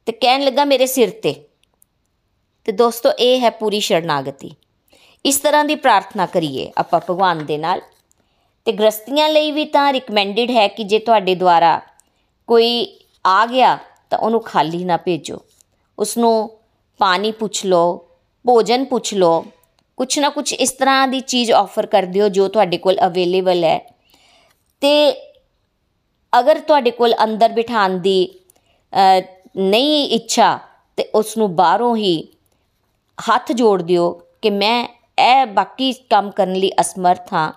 ਤੇ 0.06 0.12
ਕਹਿਣ 0.12 0.42
ਲੱਗਾ 0.42 0.66
ਮੇਰੇ 0.66 0.86
ਸਿਰ 0.86 1.10
ਤੇ। 1.10 1.46
ਤੇ 2.66 2.72
ਦੋਸਤੋ, 2.72 3.12
ਇਹ 3.12 3.40
ਹੈ 3.42 3.50
ਪੂਰੀ 3.50 3.80
ਸ਼ਰਨਾਗਤੀ। 3.80 4.52
ਇਸ 5.26 5.38
ਤਰ੍ਹਾਂ 5.38 5.64
ਦੀ 5.66 5.76
ਪ੍ਰਾਰਥਨਾ 5.76 6.26
ਕਰੀਏ 6.26 6.72
ਆਪਾਂ 6.78 7.00
ਭਗਵਾਨ 7.00 7.46
ਦੇ 7.46 7.58
ਨਾਲ। 7.58 7.82
ਤੇ 8.68 8.72
ਗ੍ਰਸਤੀਆਂ 8.72 9.30
ਲਈ 9.30 9.52
ਵੀ 9.52 9.66
ਤਾਂ 9.66 9.92
ਰეკਮੈਂਡਡ 9.94 10.52
ਹੈ 10.52 10.68
ਕਿ 10.68 10.84
ਜੇ 10.84 11.00
ਤੁਹਾਡੇ 11.00 11.36
ਦੁਆਰਾ 11.36 11.80
ਕੋਈ 12.50 12.88
ਆ 13.26 13.46
ਗਿਆ, 13.46 13.78
ਤਾਂ 14.10 14.20
ਉਹਨੂੰ 14.20 14.42
ਖਾਲੀ 14.42 14.84
ਨਾ 14.84 14.98
ਭੇਜੋ। 14.98 15.40
ਉਸ 15.98 16.18
ਨੂੰ 16.18 16.50
ਪਾਣੀ 17.00 17.32
ਪੁੱਛ 17.32 17.66
ਲਓ, 17.66 17.98
ਭੋਜਨ 18.46 18.86
ਪੁੱਛ 18.86 19.14
ਲਓ। 19.14 19.44
ਕੁਛ 19.98 20.18
ਨਾ 20.20 20.30
ਕੁਛ 20.30 20.54
ਇਸ 20.54 20.72
ਤਰ੍ਹਾਂ 20.72 21.08
ਦੀ 21.08 21.20
ਚੀਜ਼ 21.22 21.52
ਆਫਰ 21.52 21.86
ਕਰ 21.86 22.06
ਦਿਓ 22.06 22.28
ਜੋ 22.30 22.48
ਤੁਹਾਡੇ 22.48 22.78
ਕੋਲ 22.78 22.98
ਅਵੇਲੇਬਲ 23.06 23.64
ਹੈ। 23.64 23.80
ਤੇ 24.82 25.12
ਅਗਰ 26.34 26.60
ਤੁਹਾਡੇ 26.60 26.92
ਕੋਲ 26.92 27.14
ਅੰਦਰ 27.24 27.52
ਬਿਠਾਉਣ 27.52 27.98
ਦੀ 28.00 28.30
ਨਹੀਂ 29.58 30.10
ਇੱਛਾ, 30.10 30.60
ਤੇ 30.98 31.10
ਉਸ 31.16 31.38
ਨੂੰ 31.38 31.56
ਬਾਹਰੋਂ 31.56 31.96
ਹੀ 31.96 32.28
ਹੱਥ 33.30 33.52
ਜੋੜ 33.52 33.82
ਦਿਓ 33.82 34.22
ਕਿ 34.42 34.50
ਮੈਂ 34.50 34.88
ਇਹ 35.20 35.46
ਬਾਕੀ 35.46 35.94
ਕੰਮ 35.94 36.32
ਕਰਨ 36.32 36.54
ਲਈ 36.54 36.72
ਅਸਮਰਥ 36.82 37.34
ਹਾਂ। 37.34 37.54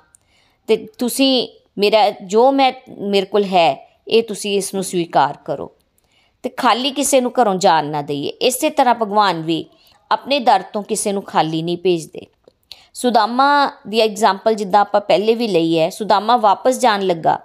ਤੇ 0.66 0.86
ਤੁਸੀਂ 0.98 1.48
ਮੇਰਾ, 1.78 2.10
ਜੋ 2.10 2.52
ਮੈਂ 2.52 2.72
ਮੇਰੇ 2.98 3.26
ਕੋਲ 3.26 3.44
ਹੈ, 3.44 4.00
ਇਹ 4.08 4.22
ਤੁਸੀਂ 4.22 4.56
ਇਸ 4.56 4.74
ਨੂੰ 4.74 4.84
ਸਵੀਕਾਰ 4.84 5.38
ਕਰੋ। 5.44 5.72
ਤੇ 6.42 6.48
ਖਾਲੀ 6.48 6.90
ਕਿਸੇ 6.90 7.20
ਨੂੰ 7.20 7.32
ਘਰੋਂ 7.42 7.54
ਜਾਣ 7.54 7.86
ਨਾ 7.86 8.02
ਦਈਏ। 8.02 8.28
ਇਸੇ 8.28 8.70
ਤਰ੍ਹਾਂ 8.70 8.94
ਭਗਵਾਨ 8.94 9.42
ਵੀ 9.42 9.64
ਆਪਣੇ 10.12 10.40
ਦਰ 10.40 10.62
ਤੋਂ 10.62 10.82
ਕਿਸੇ 10.82 11.12
ਨੂੰ 11.12 11.22
ਖਾਲੀ 11.22 11.62
ਨਹੀਂ 11.62 11.78
ਭੇਜਦੇ। 11.78 12.26
ਸੁਦਾਮਾ 12.94 13.70
ਦੀ 13.88 14.00
ਐਗਜ਼ਾਮਪਲ 14.00 14.54
ਜਿੱਦਾਂ 14.54 14.80
ਆਪਾਂ 14.80 15.00
ਪਹਿਲੇ 15.00 15.34
ਵੀ 15.34 15.48
ਲਈ 15.48 15.78
ਹੈ, 15.78 15.90
ਸੁਦਾਮਾ 15.90 16.36
ਵਾਪਸ 16.36 16.78
ਜਾਣ 16.78 17.02
ਲੱਗਾ। 17.02 17.40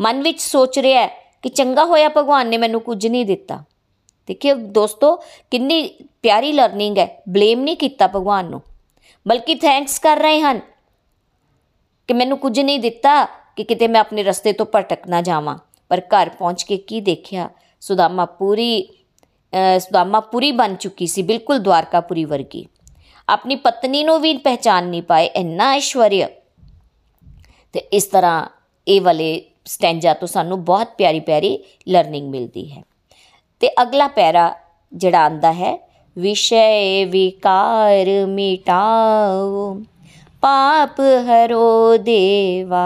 ਮਨ 0.00 0.22
ਵਿੱਚ 0.22 0.40
ਸੋਚ 0.40 0.78
ਰਿਹਾ 0.78 1.06
ਕਿ 1.42 1.48
ਚੰਗਾ 1.48 1.84
ਹੋਇਆ 1.84 2.08
ਭਗਵਾਨ 2.08 2.48
ਨੇ 2.48 2.56
ਮੈਨੂੰ 2.56 2.80
ਕੁਝ 2.80 3.06
ਨਹੀਂ 3.06 3.26
ਦਿੱਤਾ। 3.26 3.64
ਦੇਖਿਓ 4.30 4.54
ਦੋਸਤੋ, 4.54 5.16
ਕਿੰਨੀ 5.50 5.82
ਪਿਆਰੀ 6.22 6.52
ਲਰਨਿੰਗ 6.52 6.98
ਹੈ। 6.98 7.22
ਬਲੇਮ 7.28 7.60
ਨਹੀਂ 7.60 7.76
ਕੀਤਾ 7.76 8.06
ਭਗਵਾਨ 8.06 8.50
ਨੂੰ। 8.50 8.62
ਬਲਕਿ 9.26 9.54
ਥੈਂਕਸ 9.54 9.98
ਕਰ 9.98 10.16
ਰਹੇ 10.16 10.40
ਹਨ 10.40 10.60
ਕਿ 12.08 12.14
ਮੈਨੂੰ 12.14 12.38
ਕੁਝ 12.38 12.58
ਨਹੀਂ 12.60 12.78
ਦਿੱਤਾ 12.80 13.24
ਕਿ 13.56 13.64
ਕਿਤੇ 13.64 13.88
ਮੈਂ 13.88 14.00
ਆਪਣੇ 14.00 14.22
ਰਸਤੇ 14.22 14.52
ਤੋਂ 14.52 14.66
ਭਟਕ 14.74 15.06
ਨਾ 15.08 15.20
ਜਾਵਾਂ। 15.22 15.58
ਪਰ 15.90 16.00
ਘਰ 16.00 16.28
ਪਹੁੰਚ 16.28 16.62
ਕੇ 16.62 16.76
ਕੀ 16.76 17.00
ਦੇਖਿਆ? 17.00 17.48
ਸੁਦਾਮਾ 17.82 18.24
ਪੂਰੀ 18.24 18.88
ਸੁਦਾਮਾ 19.78 20.20
ਪੂਰੀ 20.20 20.50
ਬਣ 20.52 20.74
ਚੁੱਕੀ 20.74 21.06
ਸੀ, 21.06 21.22
ਬਿਲਕੁਲ 21.22 21.58
ਦਵਾਰਕਾਪੁਰੀ 21.58 22.24
ਵਰਗੀ। 22.24 22.66
ਆਪਣੀ 23.28 23.56
ਪਤਨੀ 23.56 24.02
ਨੂੰ 24.04 24.20
ਵੀ 24.20 24.36
ਪਹਿਚਾਨ 24.36 24.88
ਨਹੀਂ 24.88 25.02
ਪਾਏ, 25.02 25.26
ਇੰਨਾ 25.26 25.72
ਐਸ਼ਵਰਯ 25.74 26.26
ਤੇ 27.72 27.80
ਇਸ 27.92 28.04
ਤਰ੍ਹਾਂ 28.04 28.46
ਇਹ 28.86 29.00
ਵਾਲੇ 29.00 29.30
ਸਟੈਂਜਾ 29.64 30.14
ਤੋਂ 30.14 30.28
ਸਾਨੂੰ 30.28 30.64
ਬਹੁਤ 30.64 30.94
ਪਿਆਰੀ 30.98 31.20
ਪਿਆਰੀ 31.20 31.58
ਲਰਨਿੰਗ 31.88 32.30
ਮਿਲਦੀ 32.30 32.70
ਹੈ। 32.72 32.82
ਤੇ 33.59 33.69
ਅਗਲਾ 33.81 34.07
ਪੈਰਾ 34.07 34.53
ਜਿਹੜਾ 34.93 35.23
ਆਂਦਾ 35.25 35.53
ਹੈ 35.53 35.77
ਵਿਸ਼ੇ 36.17 37.05
ਵਿਕਾਰ 37.05 38.25
ਮਿਟਾਓ 38.25 39.75
ਪਾਪ 40.41 41.01
ਹਰੋ 41.01 41.97
ਦੇਵਾ 41.97 42.85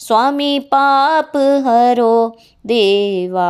स्वामी 0.00 0.58
पाप 0.72 1.36
हरो 1.64 2.36
देवा 2.64 3.46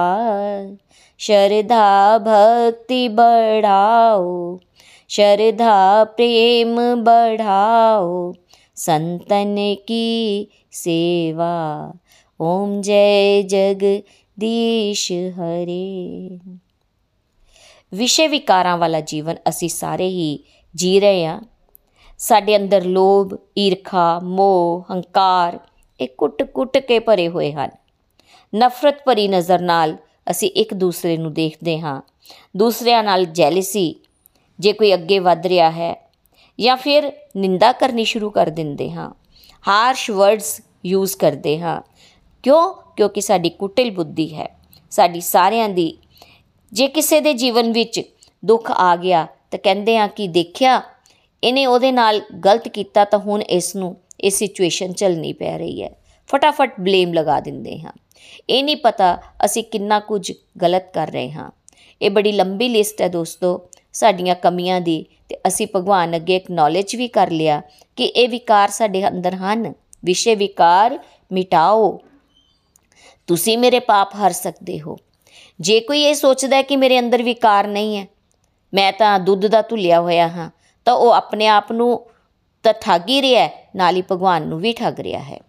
श्रद्धा 1.21 2.19
भक्ति 2.19 3.09
बढ़ाओ 3.09 4.59
श्रद्धा 5.11 6.05
प्रेम 6.05 6.77
बढ़ाओ 7.05 8.33
संतन 8.77 9.55
की 9.89 10.49
सेवा 10.73 11.53
ओम 12.41 12.81
जय 12.83 13.43
ਦੇਸ਼ 14.40 15.12
ਹਰੇ। 15.12 16.30
ਵਿਸ਼ੇ 17.94 18.28
ਵਿਕਾਰਾਂ 18.28 18.78
ਵਾਲਾ 18.78 19.02
ਜੀਵਨ 19.02 19.36
ਅਸੀਂ 19.50 19.70
ਸਾਰੇ 19.70 20.08
ਹੀ 20.08 20.40
ਜੀ 20.76 21.00
ਰਹੇ 21.00 21.26
ਆ 21.26 21.42
ਸਾਡੇ 22.18 22.58
ਅੰਦਰ 22.58 22.86
ਲੋਭ, 22.86 23.36
ਈਰਖਾ, 23.60 24.20
ਮੋਹ, 24.20 24.84
ਹੰਕਾਰ 24.92 25.60
ਇਹ 26.02 26.08
ਕੁੱਟ-ਕੁੱਟ 26.18 26.78
ਕੇ 26.78 27.00
ਭਰੇ 27.00 27.28
ਹੋਏ 27.28 27.52
ਹਨ। 27.52 27.70
ਨਫ਼ਰਤ 28.56 29.04
ਭਰੀ 29.06 29.28
ਨਜ਼ਰ 29.28 29.60
ਨਾਲ 29.60 29.98
ਅਸੀਂ 30.30 30.50
ਇੱਕ 30.50 30.74
ਦੂਸਰੇ 30.74 31.18
ਨੂੰ 31.18 31.34
ਦੇਖਦੇ 31.34 31.80
ਹਾਂ। 31.80 32.02
ਦੂਸਰਿਆਂ 32.58 33.04
ਨਾਲ 33.04 33.26
ਜੈਲਸੀ 33.26 33.96
ਜੇ 34.60 34.74
ਕੋਈ 34.74 34.94
ਅੱਗੇ 34.94 35.20
ਵੱਧ 35.20 35.48
ਰਿਹਾ 35.48 35.72
ਹੈ 35.72 36.12
ਜਾਂ 36.60 36.78
ਫਿਰ 36.78 37.14
ਨਿੰਦਾ 37.38 37.72
ਕਰਨੀ 37.72 38.06
ਸ਼ੁਰੂ 38.06 38.30
ਕਰ 38.30 38.48
ਦਿੰਦੇ 38.48 38.92
ਹਾਂ। 38.92 39.12
ਹਾਰਸ਼ 39.68 40.12
ਵਰਡਸ 40.12 40.62
ਯੂਜ਼ 40.86 41.18
ਕਰਦੇ 41.18 41.60
ਹਾਂ। 41.60 41.82
ਕਿਉਂ? 42.44 42.74
ਕਿਉਂਕਿ 43.02 43.22
ਸਾਡੀ 43.22 43.50
ਕੁਟਿਲ 43.50 43.90
ਬੁੱਧੀ 43.92 44.28
ਹੈ, 44.36 44.48
ਸਾਡੀ 44.92 45.22
ਸਾਰਿਆਂ 45.22 45.70
ਦੀ। 45.70 45.98
ਜੇ 46.72 46.88
ਕਿਸੇ 46.88 47.20
ਦੇ 47.22 47.34
ਜੀਵਨ 47.34 47.72
ਵਿੱਚ 47.72 48.02
ਦੁੱਖ 48.46 48.72
ਆ 48.72 48.96
ਗਿਆ 48.96 49.28
ਤਾਂ 49.52 49.60
ਕਹਿੰਦੇ 49.60 49.98
ਆ 49.98 50.06
ਕਿ 50.08 50.28
ਦੇਖਿਆ, 50.28 50.82
ਇਹਨੇ 51.44 51.66
ਉਹਦੇ 51.66 51.92
ਨਾਲ 51.92 52.20
ਗਲਤ 52.46 52.68
ਕੀਤਾ 52.68 53.06
ਤਾਂ 53.06 53.20
ਹੁਣ 53.20 53.42
ਇਸ 53.42 53.76
ਨੂੰ 53.76 53.96
ਇਹ 54.20 54.32
ਸਿਚੁਏਸ਼ਨ 54.32 54.94
ਚੱਲਣੀ 54.94 55.34
ਪੈ 55.34 55.58
ਰਹੀ 55.58 55.82
ਹੈ। 55.84 55.90
ਫਟਾਫਟ 56.30 56.80
ਬਲੇਮ 56.80 57.14
ਲਗਾ 57.14 57.40
ਦਿੰਦੇ 57.40 57.80
ਹਾਂ। 57.80 57.92
ਇਹ 58.50 58.64
ਨਹੀਂ 58.64 58.78
ਪਤਾ 58.78 59.18
ਅਸੀਂ 59.46 59.64
ਕਿੰਨਾ 59.64 60.00
ਕੁਝ 60.00 60.32
ਗਲਤ 60.62 60.94
ਕਰ 60.94 61.12
ਰਹੇ 61.12 61.32
ਹਾਂ। 61.32 61.50
ਇਹ 62.02 62.10
ਬੜੀ 62.10 62.32
ਲੰਬੀ 62.32 62.68
ਲਿਸਟ 62.68 63.02
ਹੈ 63.02 63.08
ਦੋਸਤੋ, 63.08 63.70
ਸਾਡੀਆਂ 63.94 64.36
ਕਮੀਆਂ 64.36 64.82
ਦੀ 64.82 65.06
ਤੇ 65.30 65.38
ਅਸੀਂ 65.48 65.68
ਭਗਵਾਨ 65.76 66.16
ਅੱਗੇ 66.16 66.36
ਐਕਨੋਲਜ 66.36 66.96
ਵੀ 66.96 67.08
ਕਰ 67.08 67.30
ਲਿਆ 67.32 67.62
ਕਿ 67.96 68.06
ਇਹ 68.06 68.30
ਵਿਕਾਰ 68.30 68.70
ਸਾਡੇ 68.70 69.08
ਅੰਦਰ 69.08 69.36
ਹਨ। 69.36 69.74
ਵਿਸ਼ੇ 70.06 70.36
ਵਿਕਾਰ 70.36 71.00
ਮਿਟਾਓ। 71.32 72.00
ਤੁਸੀਂ 73.32 73.58
ਮੇਰੇ 73.58 73.80
ਪਾਪ 73.80 74.16
ਹਰ 74.16 74.32
ਸਕਦੇ 74.32 74.80
ਹੋ। 74.82 74.96
ਜੇ 75.60 75.80
ਕੋਈ 75.80 76.02
ਇਹ 76.04 76.14
ਸੋਚਦਾ 76.14 76.56
ਹੈ 76.56 76.62
ਕਿ 76.62 76.76
ਮੇਰੇ 76.76 77.00
ਅੰਦਰ 77.00 77.22
ਵਿਕਾਰ 77.24 77.68
ਨਹੀਂ 77.68 77.98
ਹੈ, 77.98 78.06
ਮੈਂ 78.74 78.92
ਤਾਂ 78.94 79.20
ਦੁੱਧ 79.20 79.46
ਦਾ 79.48 79.62
ਧੁੱਲਿਆ 79.62 80.00
ਹੋਇਆ 80.02 80.28
ਹਾਂ, 80.28 80.50
ਤਾਂ 80.86 80.94
ਉਹ 80.94 81.12
ਆਪਣੇ 81.12 81.48
ਆਪ 81.48 81.72
ਨੂੰ 81.72 82.10
ਤਾਂ 82.64 82.74
ਠੱਗ 82.74 83.10
ਹੀ 83.10 83.22
ਰਿਹਾ 83.22 83.50
ਨਾਲ 83.76 83.96
ਹੀ 83.96 84.04
ਭਗਵਾਨ 84.12 84.48
ਨੂੰ 84.48 84.60
ਵੀ 84.60 84.74
ਠੱਗ 84.74 85.00
ਰਿਹਾ 85.00 85.20
ਹੈ। 85.20 85.40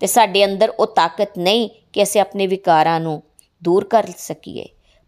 ਤੇ 0.00 0.06
ਸਾਡੇ 0.06 0.44
ਅੰਦਰ 0.44 0.70
ਉਹ 0.70 0.86
ਤਾਕਤ 0.86 1.38
ਨਹੀਂ 1.38 1.68
ਕਿ 1.92 2.02
ਅਸੀਂ 2.02 2.20
ਆਪਣੇ 2.20 2.46
ਵਿਕਾਰਾਂ 2.46 3.00
ਨੂੰ 3.00 3.22
ਦੂਰ 3.62 3.84
ਕਰ 3.84 4.06
ਸਕੀਏ। 4.18 4.64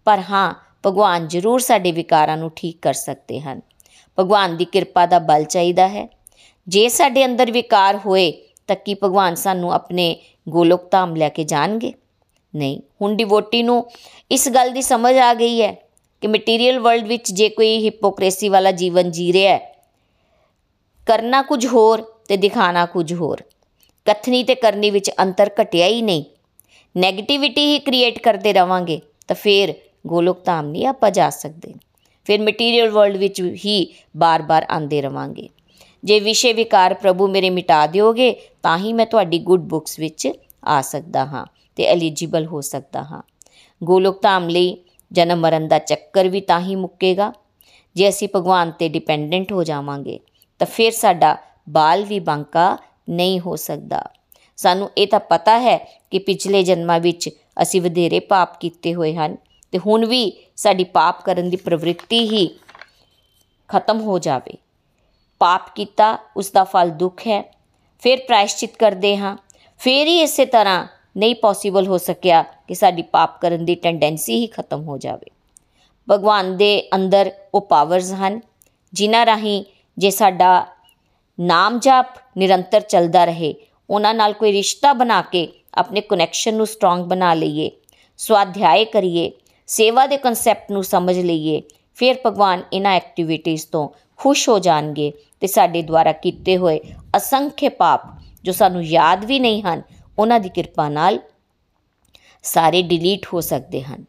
ਪਰ 0.07 0.23
ਹਾਂ, 0.31 0.55
ਭਗਵਾਨ 0.87 1.29
ਜ਼ਰੂਰ 1.29 1.61
ਸਾਡੇ 1.61 1.93
ਵਿਕਾਰਾਂ 1.93 2.37
ਨੂੰ 2.37 2.51
ਠੀਕ 2.57 2.79
ਕਰ 2.83 2.93
ਸਕਦੇ 2.93 3.41
ਹਨ। 3.41 3.61
ਭਗਵਾਨ 4.19 4.57
ਦੀ 4.57 4.65
ਕਿਰਪਾ 4.65 5.07
ਦਾ 5.07 5.19
ਬਲ 5.19 5.45
ਚਾਹੀਦਾ 5.45 5.89
ਹੈ। 5.89 6.09
ਜੇ 6.69 6.89
ਸਾਡੇ 6.89 7.25
ਅੰਦਰ 7.25 7.51
ਵਿਕਾਰ 7.51 8.01
ਹੋਏ, 8.07 8.33
ਤਾਂ 8.67 8.77
ਕੀ 8.77 8.95
ਭਗਵਾਨ 8.95 9.35
ਸਾਨੂੰ 9.35 9.73
ਆਪਣੇ 9.73 10.17
ਗੋਲੋਕ 10.49 10.91
ਧਾਮ 10.91 11.17
ਲੈ 11.17 11.29
ਕੇ 11.29 11.45
ਜਾਣਗੇ? 11.45 11.93
ਨਹੀਂ, 12.55 12.81
ਹੁਣ 13.03 13.15
ਡਿਵੋਟੀ 13.17 13.63
ਨੂੰ 13.63 13.85
ਇਸ 14.31 14.49
ਗੱਲ 14.49 14.71
ਦੀ 14.71 14.83
ਸਮਝ 14.83 15.17
ਆ 15.19 15.33
ਗਈ 15.35 15.61
ਹੈ 15.63 15.73
ਕਿ 16.23 16.29
ਮਟੀਰੀਅਲ 16.29 16.79
ਵਰਲਡ 16.81 17.07
ਵਿੱਚ 17.07 17.33
ਜੇ 17.33 17.49
ਕੋਈ 17.49 17.77
ਹਿਪੋਕ੍ਰੇਸੀ 17.85 18.49
ਵਾਲਾ 18.49 18.71
ਜੀਵਨ 18.73 19.11
ਜੀ 19.11 19.33
ਰਿਹਾ 19.33 19.55
ਹੈ, 19.55 19.61
ਕਰਨਾ 21.07 21.43
ਕੁਝ 21.43 21.67
ਹੋਰ 21.67 22.03
ਤੇ 22.29 22.37
ਦਿਖਾਣਾ 22.37 22.85
ਕੁਝ 22.87 23.13
ਹੋਰ। 23.15 23.43
ਕਥਨੀ 24.07 24.43
ਤੇ 24.45 24.55
ਕਰਨੀ 24.55 24.91
ਵਿੱਚ 24.91 25.11
ਅੰਤਰ 25.23 25.51
ਘਟਿਆ 25.63 25.87
ਹੀ 25.87 26.03
ਨਹੀਂ। 26.03 26.25
네ਗੇਟਿਵਿਟੀ 26.95 27.65
ਹੀ 27.67 27.79
ਕ੍ਰੀਏਟ 27.79 28.19
ਕਰਦੇ 28.19 28.53
ਰਵਾਂਗੇ 28.53 29.01
ਤਾਂ 29.29 29.37
ਫਿਰ 29.37 29.75
ਗੋਲੋਕ 30.07 30.45
ਧਾਮ 30.45 30.67
ਨਹੀਂ 30.67 30.87
ਆਪਾਂ 30.87 31.11
ਜਾ 31.11 31.29
ਸਕਦੇ। 31.31 31.75
ਫਿਰ 32.27 32.41
ਮਟੀਰੀਅਲ 32.41 32.91
ਵਰਲਡ 32.91 33.17
ਵਿੱਚ 33.17 33.41
ਹੀ 33.65 33.87
ਬਾਰ-ਬਾਰ 34.17 34.67
ਆਂਦੇ 34.71 35.01
ਰਵਾਂਗੇ। 35.03 35.49
ਜੇ 36.05 36.19
ਵਿਸ਼ੇ 36.21 36.53
ਵਿਕਾਰ 36.53 36.95
ਪ੍ਰਭੂ 36.95 37.27
ਮੇਰੇ 37.29 37.51
ਮਿਟਾ 37.51 37.87
ਦਿਓਗੇ 37.87 38.35
ਤਾਂ 38.63 38.77
ਹੀ 38.79 38.93
ਮੈਂ 38.93 39.07
ਤੁਹਾਡੀ 39.07 39.39
ਗੁੱਡ 39.39 39.61
ਬੁੱਕਸ 39.61 39.99
ਵਿੱਚ 39.99 40.29
ਆ 40.65 40.81
ਸਕਦਾ 40.83 41.25
ਹਾਂ। 41.25 41.45
ਤੇ 41.77 41.85
ਐਲੀਜੀਬਲ 41.85 42.47
ਹੋ 42.47 42.61
ਸਕਦਾ 42.61 43.03
ਹਾਂ। 43.03 43.23
ਗੋਲੋਕ 43.85 44.23
ਧਾਮ 44.23 44.49
ਲਈ 44.49 44.85
ਜਨਮ 45.13 45.41
ਮਰਨ 45.41 45.69
ਦਾ 45.69 45.79
ਚੱਕਰ 45.79 46.29
ਵੀ 46.29 46.41
ਤਾਂ 46.41 46.61
ਹੀ 46.61 46.77
ਮੁੱਕੇਗਾ। 46.77 47.33
ਜੇ 47.95 48.09
ਅਸੀਂ 48.09 48.29
ਭਗਵਾਨ 48.37 48.71
ਤੇ 48.71 48.89
ਡਿਪੈਂਡੈਂਟ 48.89 49.53
ਹੋ 49.53 49.65
ਜਾਵਾਂਗੇ, 49.65 50.21
ਤਾਂ 50.59 50.67
ਫਿਰ 50.67 50.93
ਸਾਡਾ 50.93 51.37
ਬਾਲ 51.69 52.05
ਵੀ 52.05 52.21
ਬਾਂਕਾ 52.21 52.79
ਨਹੀਂ 53.11 53.41
ਹੋ 53.41 53.57
ਸਕਦਾ। 53.57 54.05
ਸਾਨੂੰ 54.57 54.91
ਇਹ 54.99 55.07
ਤਾਂ 55.07 55.21
ਪਤਾ 55.21 55.59
ਹੈ 55.59 56.01
ਕਿ 56.11 56.19
ਪਿਛਲੇ 56.19 56.63
ਜਨਮਾਂ 56.63 57.01
ਵਿੱਚ 57.01 57.31
ਅਸੀਂ 57.63 57.83
ਵਧੇਰੇ 57.83 58.21
ਪਾਪ 58.21 58.61
ਕੀਤੇ 58.61 58.95
ਹੋਏ 58.95 59.15
ਹਨ 59.15 59.37
ਤੇ 59.73 59.79
ਹੁਣ 59.79 60.07
ਵੀ 60.07 60.45
ਸਾਡੀ 60.57 60.85
ਪਾਪ 60.85 61.25
ਕਰਨ 61.25 61.51
ਦੀ 61.51 61.57
ਪ੍ਰਵਿਰਤੀ 61.57 62.19
ਹੀ 62.19 62.59
ਖਤਮ 63.69 64.01
ਹੋ 64.01 64.19
ਜਾਵੇ। 64.19 64.57
ਪਾਪ 65.39 65.75
ਕੀਤਾ 65.75 66.19
ਉਸ 66.37 66.51
ਦਾ 66.51 66.65
ਫਲ 66.65 66.91
ਦੁੱਖ 66.91 67.21
ਹੈ। 67.21 67.55
ਫਿਰ 68.01 68.19
ਪ੍ਰਾਇਸ਼ਚਿਤ 68.19 68.77
ਕਰਦੇ 68.77 69.17
ਹਾਂ। 69.17 69.37
ਫਿਰ 69.79 70.07
ਹੀ 70.07 70.21
ਇਸੇ 70.21 70.47
ਤਰ੍ਹਾਂ 70.47 70.87
ਨਹੀਂ 71.17 71.35
ਪੋਸੀਬਲ 71.35 71.87
ਹੋ 71.87 71.99
ਸਕਿਆ 71.99 72.43
ਕਿ 72.43 72.75
ਸਾਡੀ 72.75 73.03
ਪਾਪ 73.03 73.41
ਕਰਨ 73.41 73.65
ਦੀ 73.65 73.75
ਟੈਂਡੈਂਸੀ 73.75 74.37
ਹੀ 74.37 74.47
ਖਤਮ 74.47 74.83
ਹੋ 74.83 74.99
ਜਾਵੇ। 74.99 75.31
ਭਗਵਾਨ 76.11 76.57
ਦੇ 76.57 76.89
ਅੰਦਰ 76.95 77.31
ਉਹ 77.55 77.61
ਪਾਵਰਸ 77.61 78.13
ਹਨ, 78.13 78.41
ਜਿਨ੍ਹਾਂ 78.93 79.27
ਰਾਹੀਂ 79.27 79.65
ਜੇ 79.99 80.11
ਸਾਡਾ 80.11 80.67
ਨਾਮ 81.41 81.79
ਜਾਪ 81.79 82.07
ਨਿਰੰਤਰ 82.39 82.81
ਚੱਲਦਾ 82.81 83.25
ਰਹੇ, 83.25 83.55
ਉਹਨਾਂ 83.91 84.15
ਨਾਲ 84.15 84.33
ਕੋਈ 84.33 84.53
ਰਿਸ਼ਤਾ 84.53 84.93
ਬਣਾ 84.93 85.23
ਕੇ 85.23 85.49
ਆਪਣੇ 85.75 86.01
ਕਨੈਕਸ਼ਨ 86.01 86.55
ਨੂੰ 86.55 86.67
ਸਟਰੋਂਗ 86.67 87.05
ਬਣਾ 87.05 87.35
ਲਈਏ 87.35 87.71
ਸਵਾਧਿਆਇ 88.17 88.85
ਕਰੀਏ, 88.85 89.31
ਸੇਵਾ 89.67 90.07
ਦੇ 90.07 90.17
ਕਨਸੈਪਟ 90.17 90.71
ਨੂੰ 90.71 90.85
ਸਮਝ 90.85 91.19
ਲਈਏ, 91.19 91.63
ਫਿਰ 91.95 92.17
ਭਗਵਾਨ 92.27 92.63
ਇਹਨਾਂ 92.73 92.95
ਐਕਟੀਵਿਟੀਆਂ 92.95 93.67
ਤੋਂ 93.73 93.89
ਖੁਸ਼ 94.17 94.49
ਹੋ 94.49 94.59
ਜਾਣਗੇ 94.59 95.13
ਤੇ 95.41 95.47
ਸਾਡੇ 95.47 95.83
ਦੁਆਰਾ 95.83 96.13
ਕੀਤੇ 96.13 96.57
ਹੋਏ 96.57 96.81
ਅਸੰਖੇ 97.17 97.69
ਪਾਪ 97.69 98.03
ਜੋ 98.45 98.53
ਸਾਨੂੰ 98.53 98.85
ਯਾਦ 98.85 99.25
ਵੀ 99.25 99.39
ਨਹੀਂ 99.39 99.63
ਹਨ 99.63 99.83
ਉਹਨਾਂ 100.19 100.41
ਦੀ 100.41 100.49
ਕਿਰਪਾ 100.49 100.89
ਨਾਲ 100.89 101.19
ਸਾਰੇ 102.43 102.83
ਡਿਲੀਟ 102.83 103.27
ਹੋ 103.35 103.41
ਸਕਦੇ 103.41 103.83
ਹਨ। 103.83 104.05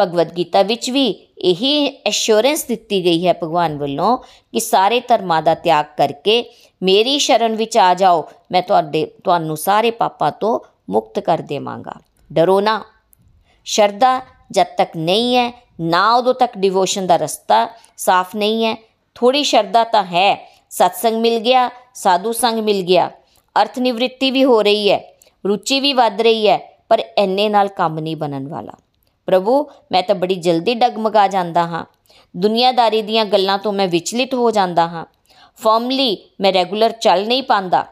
ਭਗਵਦ 0.00 0.36
ਗੀਤਾ 0.36 0.62
ਵਿੱਚ 0.62 0.90
ਵੀ 0.90 1.06
ਇਹੀ 1.38 1.88
ਐਸ਼ੋਰੈਂਸ 1.88 2.64
ਦਿੱਤੀ 2.64 3.04
ਗਈ 3.04 3.26
ਹੈ 3.26 3.32
ਭਗਵਾਨ 3.32 3.78
ਵੱਲੋਂ 3.78 4.18
ਕਿ 4.18 4.60
ਸਾਰੇ 4.60 5.00
ਧਰਮਾਂ 5.00 5.42
ਦਾ 5.42 5.54
ਤਿਆਗ 5.54 5.84
ਕਰਕੇ 5.96 6.54
ਮੇਰੀ 6.82 7.18
ਸ਼ਰਨ 7.18 7.56
ਵਿੱਚ 7.56 7.78
ਆ 7.78 7.94
ਜਾਓ, 7.94 8.28
ਮੈਂ 8.52 8.62
ਤੁਹਾਡੇ, 8.62 9.06
ਤੁਹਾਨੂੰ 9.24 9.56
ਸਾਰੇ 9.56 9.90
ਪਾਪਾਂ 9.90 10.32
ਤੋਂ 10.32 10.60
ਮੁਕਤ 10.90 11.18
ਕਰ 11.18 11.38
ਦੇਵਾਂਗਾ। 11.38 11.92
ਡਰੋ 12.32 12.60
ਨਾ। 12.60 12.84
ਸ਼ਰਧਾ 13.64 14.20
ਜਦ 14.50 14.66
ਤੱਕ 14.66 14.96
ਨਹੀਂ 14.96 15.36
ਹੈ, 15.36 15.66
ਨਾ 15.80 16.14
ਉਦੋਂ 16.14 16.34
ਤੱਕ 16.34 16.58
ਡਿਵੋਸ਼ਨ 16.58 17.06
ਦਾ 17.06 17.16
ਰਸਤਾ 17.16 17.68
ਸਾਫ਼ 17.96 18.36
ਨਹੀਂ 18.36 18.64
ਹੈ। 18.64 18.76
ਥੋੜੀ 19.14 19.44
ਸ਼ਰਧਾ 19.44 19.84
ਤਾਂ 19.84 20.04
ਹੈ। 20.04 20.62
ਸਤਸੰਗ 20.70 21.20
ਮਿਲ 21.20 21.38
ਗਿਆ, 21.38 21.70
ਸਾਧੂ 21.94 22.32
ਸੰਗ 22.32 22.58
ਮਿਲ 22.58 22.82
ਗਿਆ। 22.82 23.10
ਅਰਥ 23.62 23.78
ਨਿਵ੍ਰਿੱਤੀ 23.78 24.30
ਵੀ 24.30 24.44
ਹੋ 24.44 24.62
ਰਹੀ 24.62 24.90
ਹੈ। 24.90 25.16
ਰੁਚੀ 25.48 25.80
ਵੀ 25.80 25.92
ਵੱਧ 25.92 26.20
ਰਹੀ 26.20 26.48
ਹੈ, 26.48 26.82
ਪਰ 26.88 27.02
ਐਨੇ 27.18 27.48
ਨਾਲ 27.48 27.68
ਕੰਮ 27.68 27.98
ਨਹੀਂ 27.98 28.16
ਬਣਨ 28.16 28.48
ਵਾਲਾ। 28.48 28.72
ਪ੍ਰਭੂ, 29.26 29.70
ਮੈਂ 29.92 30.02
ਤਾਂ 30.02 30.14
ਬੜੀ 30.14 30.34
ਜਲਦੀ 30.34 30.74
ਡਗਮਗਾ 30.74 31.28
ਜਾਂਦਾ 31.28 31.66
ਹਾਂ। 31.66 31.84
ਦੁਨੀਆਦਾਰੀ 32.36 33.02
ਦੀਆਂ 33.02 33.24
ਗੱਲਾਂ 33.24 33.58
ਤੋਂ 33.58 33.72
ਮੈਂ 33.72 33.88
ਵਿਚਲਿਤ 33.88 34.34
ਹੋ 34.34 34.50
ਜਾਂਦਾ 34.50 34.88
ਹਾਂ। 34.88 35.06
ਫਰਮਲੀ 35.56 36.30
ਮੈਂ 36.40 36.52
ਰੈਗੂਲਰ 36.52 36.90
ਚੱਲ 36.90 37.26
ਨਹੀਂ 37.26 37.42
ਪਾਂਦਾ। 37.42 37.82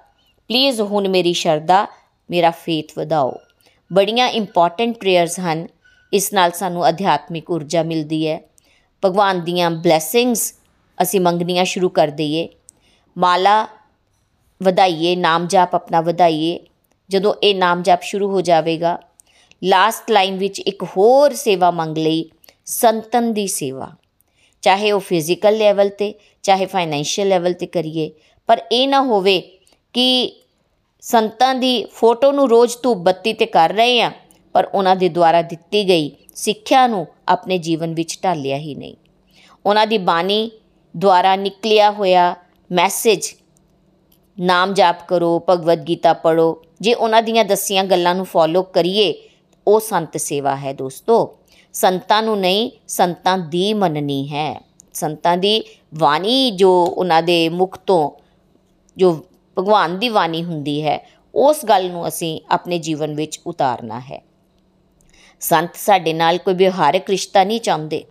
ਪਲੀਜ਼ 0.49 0.81
ਹੁਣ 0.81 1.09
ਮੇਰੀ 1.09 1.33
ਸ਼ਰਧਾ, 1.33 1.87
ਮੇਰਾ 2.31 2.51
ਫੇਥ 2.51 2.99
ਵਧਾਓ। 2.99 3.35
ਬੜੀਆਂ 3.93 4.29
ਇੰਪੋਰਟੈਂਟ 4.29 4.97
ਪ੍ਰੇਅਰਸ 4.97 5.41
ਹਨ। 5.41 5.67
ਇਸ 6.13 6.33
ਨਾਲ 6.33 6.51
ਸਾਨੂੰ 6.51 6.89
ਅਧਿਆਤਮਿਕ 6.89 7.51
ਊਰਜਾ 7.51 7.83
ਮਿਲਦੀ 7.83 8.29
ਹੈ। 8.29 8.41
ਭਗਵਾਨ 9.05 9.41
ਦੀਆਂ 9.41 9.71
ਬਲੇਸਿੰਗਸ 9.71 10.55
ਅਸੀਂ 11.03 11.21
ਮੰਗਣੀਆਂ 11.21 11.65
ਸ਼ੁਰੂ 11.65 11.89
ਕਰ 11.89 12.09
ਦਈਏ। 12.09 12.49
ਮਾਲਾ 13.19 13.67
ਵਧਾਈਏ 14.63 15.17
ਨਾਮ 15.17 15.47
ਜਾਪ 15.47 15.75
ਆਪਣਾ 15.75 16.01
ਵਧਾਈਏ। 16.01 16.61
ਜਦੋਂ 17.09 17.35
ਇਹ 17.43 17.55
ਨਾਮ 17.55 17.83
ਜਾਪ 17.83 18.03
ਸ਼ੁਰੂ 18.03 18.31
ਹੋ 18.31 18.41
ਜਾਵੇਗਾ 18.41 18.99
ਲਾਸਟ 19.65 20.11
ਲਾਈਨ 20.11 20.39
ਵਿੱਚ 20.39 20.61
ਇੱਕ 20.61 20.83
ਹੋਰ 20.83 21.35
ਸੇਵਾ 21.35 21.71
ਮੰਗ 21.71 21.99
ਲਈ, 21.99 22.31
ਸੰਤਨ 22.65 23.33
ਦੀ 23.33 23.47
ਸੇਵਾ। 23.47 23.91
ਚਾਹੇ 24.63 24.93
ਉਹ 24.93 25.01
ਫਿਜ਼ੀਕਲ 25.01 25.57
ਲੈਵਲ 25.57 25.89
ਤੇ, 25.89 26.15
ਚਾਹੇ 26.43 26.67
ਫਾਈਨੈਂਸ਼ੀਅਲ 26.67 27.29
ਲੈਵਲ 27.29 27.53
ਤੇ 27.53 27.67
ਕਰੀਏ, 27.67 28.11
ਪਰ 28.47 28.63
ਇਹ 28.73 28.89
ਨਾ 28.89 29.03
ਹੋਵੇ 29.03 29.41
ਕਿ 29.93 30.33
ਸੰਤਾਂ 31.01 31.55
ਦੀ 31.55 31.85
ਫੋਟੋ 31.85 32.33
ਨੂੰ 32.33 32.51
ਰੋਜ਼ 32.51 32.77
ਧੂਪ 32.83 32.99
ਬੱਤੀ 32.99 33.33
ਤੇ 33.33 33.47
ਕਰ 33.47 33.73
ਰਹੇ 33.73 34.03
ਆ, 34.03 34.13
ਪਰ 34.53 34.65
ਉਹਨਾਂ 34.75 34.97
ਦੇ 34.97 35.09
ਦੁਆਰਾ 35.09 35.43
ਦਿੱਤੀ 35.43 35.89
ਗਈ 35.89 36.17
ਸਿੱਖਿਆ 36.35 36.87
ਨੂੰ 36.87 37.07
ਆਪਣੇ 37.29 37.59
ਜੀਵਨ 37.59 37.95
ਵਿੱਚ 37.95 38.19
ਢਾਲਿਆ 38.25 38.57
ਹੀ 38.57 38.75
ਨਹੀਂ। 38.75 38.97
ਉਹਨਾਂ 39.67 39.87
ਦੀ 39.87 39.99
ਬਾਣੀ 39.99 40.51
ਦੁਆਰਾ 40.97 41.37
ਨਿਕਲਿਆ 41.37 41.91
ਹੋਇਆ 41.91 42.37
ਮੈਸੇਜ 42.73 43.35
ਨਾਮ 44.41 44.75
ਜਾਪ 44.75 45.09
ਕਰੋ, 45.09 45.45
ਭਗਵਦ 45.49 45.89
ਗੀਤਾ 45.89 46.13
ਪੜੋ 46.13 46.65
ਜੇ 46.81 46.95
ਉਹਨਾਂ 46.95 47.23
ਦੀਆਂ 47.23 47.45
ਦੱਸੀਆਂ 47.45 47.85
ਗੱਲਾਂ 47.85 48.15
ਨੂੰ 48.15 48.27
ਫੋਲੋ 48.27 48.63
ਕਰੀਏ, 48.63 49.15
ਉਹ 49.67 49.81
ਸੰਤ 49.81 50.17
ਸੇਵਾ 50.17 50.57
ਹੈ 50.57 50.73
ਦੋਸਤੋ। 50.73 51.39
ਸੰਤਾਂ 51.73 52.23
ਨੂੰ 52.23 52.41
ਨਹੀਂ, 52.41 52.71
ਸੰਤਾਂ 52.89 53.39
ਦੀ 53.39 53.75
ਮੰਨਣੀ 53.75 54.29
ਹੈ। 54.29 54.65
ਸੰਤਾਂ 54.95 55.37
ਦੀ 55.37 55.65
ਬਾਣੀ 55.95 56.51
ਜੋ 56.51 56.85
ਉਹਨਾਂ 56.85 57.23
ਦੇ 57.23 57.49
ਮੁਖ 57.49 57.79
ਤੋਂ, 57.79 58.11
ਜੋ 58.97 59.25
ਭਗਵਾਨ 59.59 59.99
ਦੀ 59.99 60.09
ਬਾਣੀ 60.09 60.45
ਹੁੰਦੀ 60.45 60.83
ਹੈ, 60.83 61.11
ਉਸ 61.35 61.65
ਗੱਲ 61.65 61.91
ਨੂੰ 61.91 62.09
ਅਸੀਂ 62.09 62.41
ਆਪਣੇ 62.51 62.79
ਜੀਵਨ 62.79 63.15
ਵਿੱਚ 63.15 63.41
ਉਤਾਰਨਾ 63.47 64.01
ਹੈ। 64.01 64.25
ਸੰਤ 65.41 65.71
ਸਾਡੇ 65.75 66.13
ਨਾਲ 66.13 66.39
ਕੋਈ 66.39 66.55
ਵਿਵਹਾਰਕ 66.55 67.11
ਰਿਸ਼ਤਾ 67.11 67.45
ਨਹੀਂ 67.45 67.61
ਚਾਹੁੰਦੇ। 67.61 68.05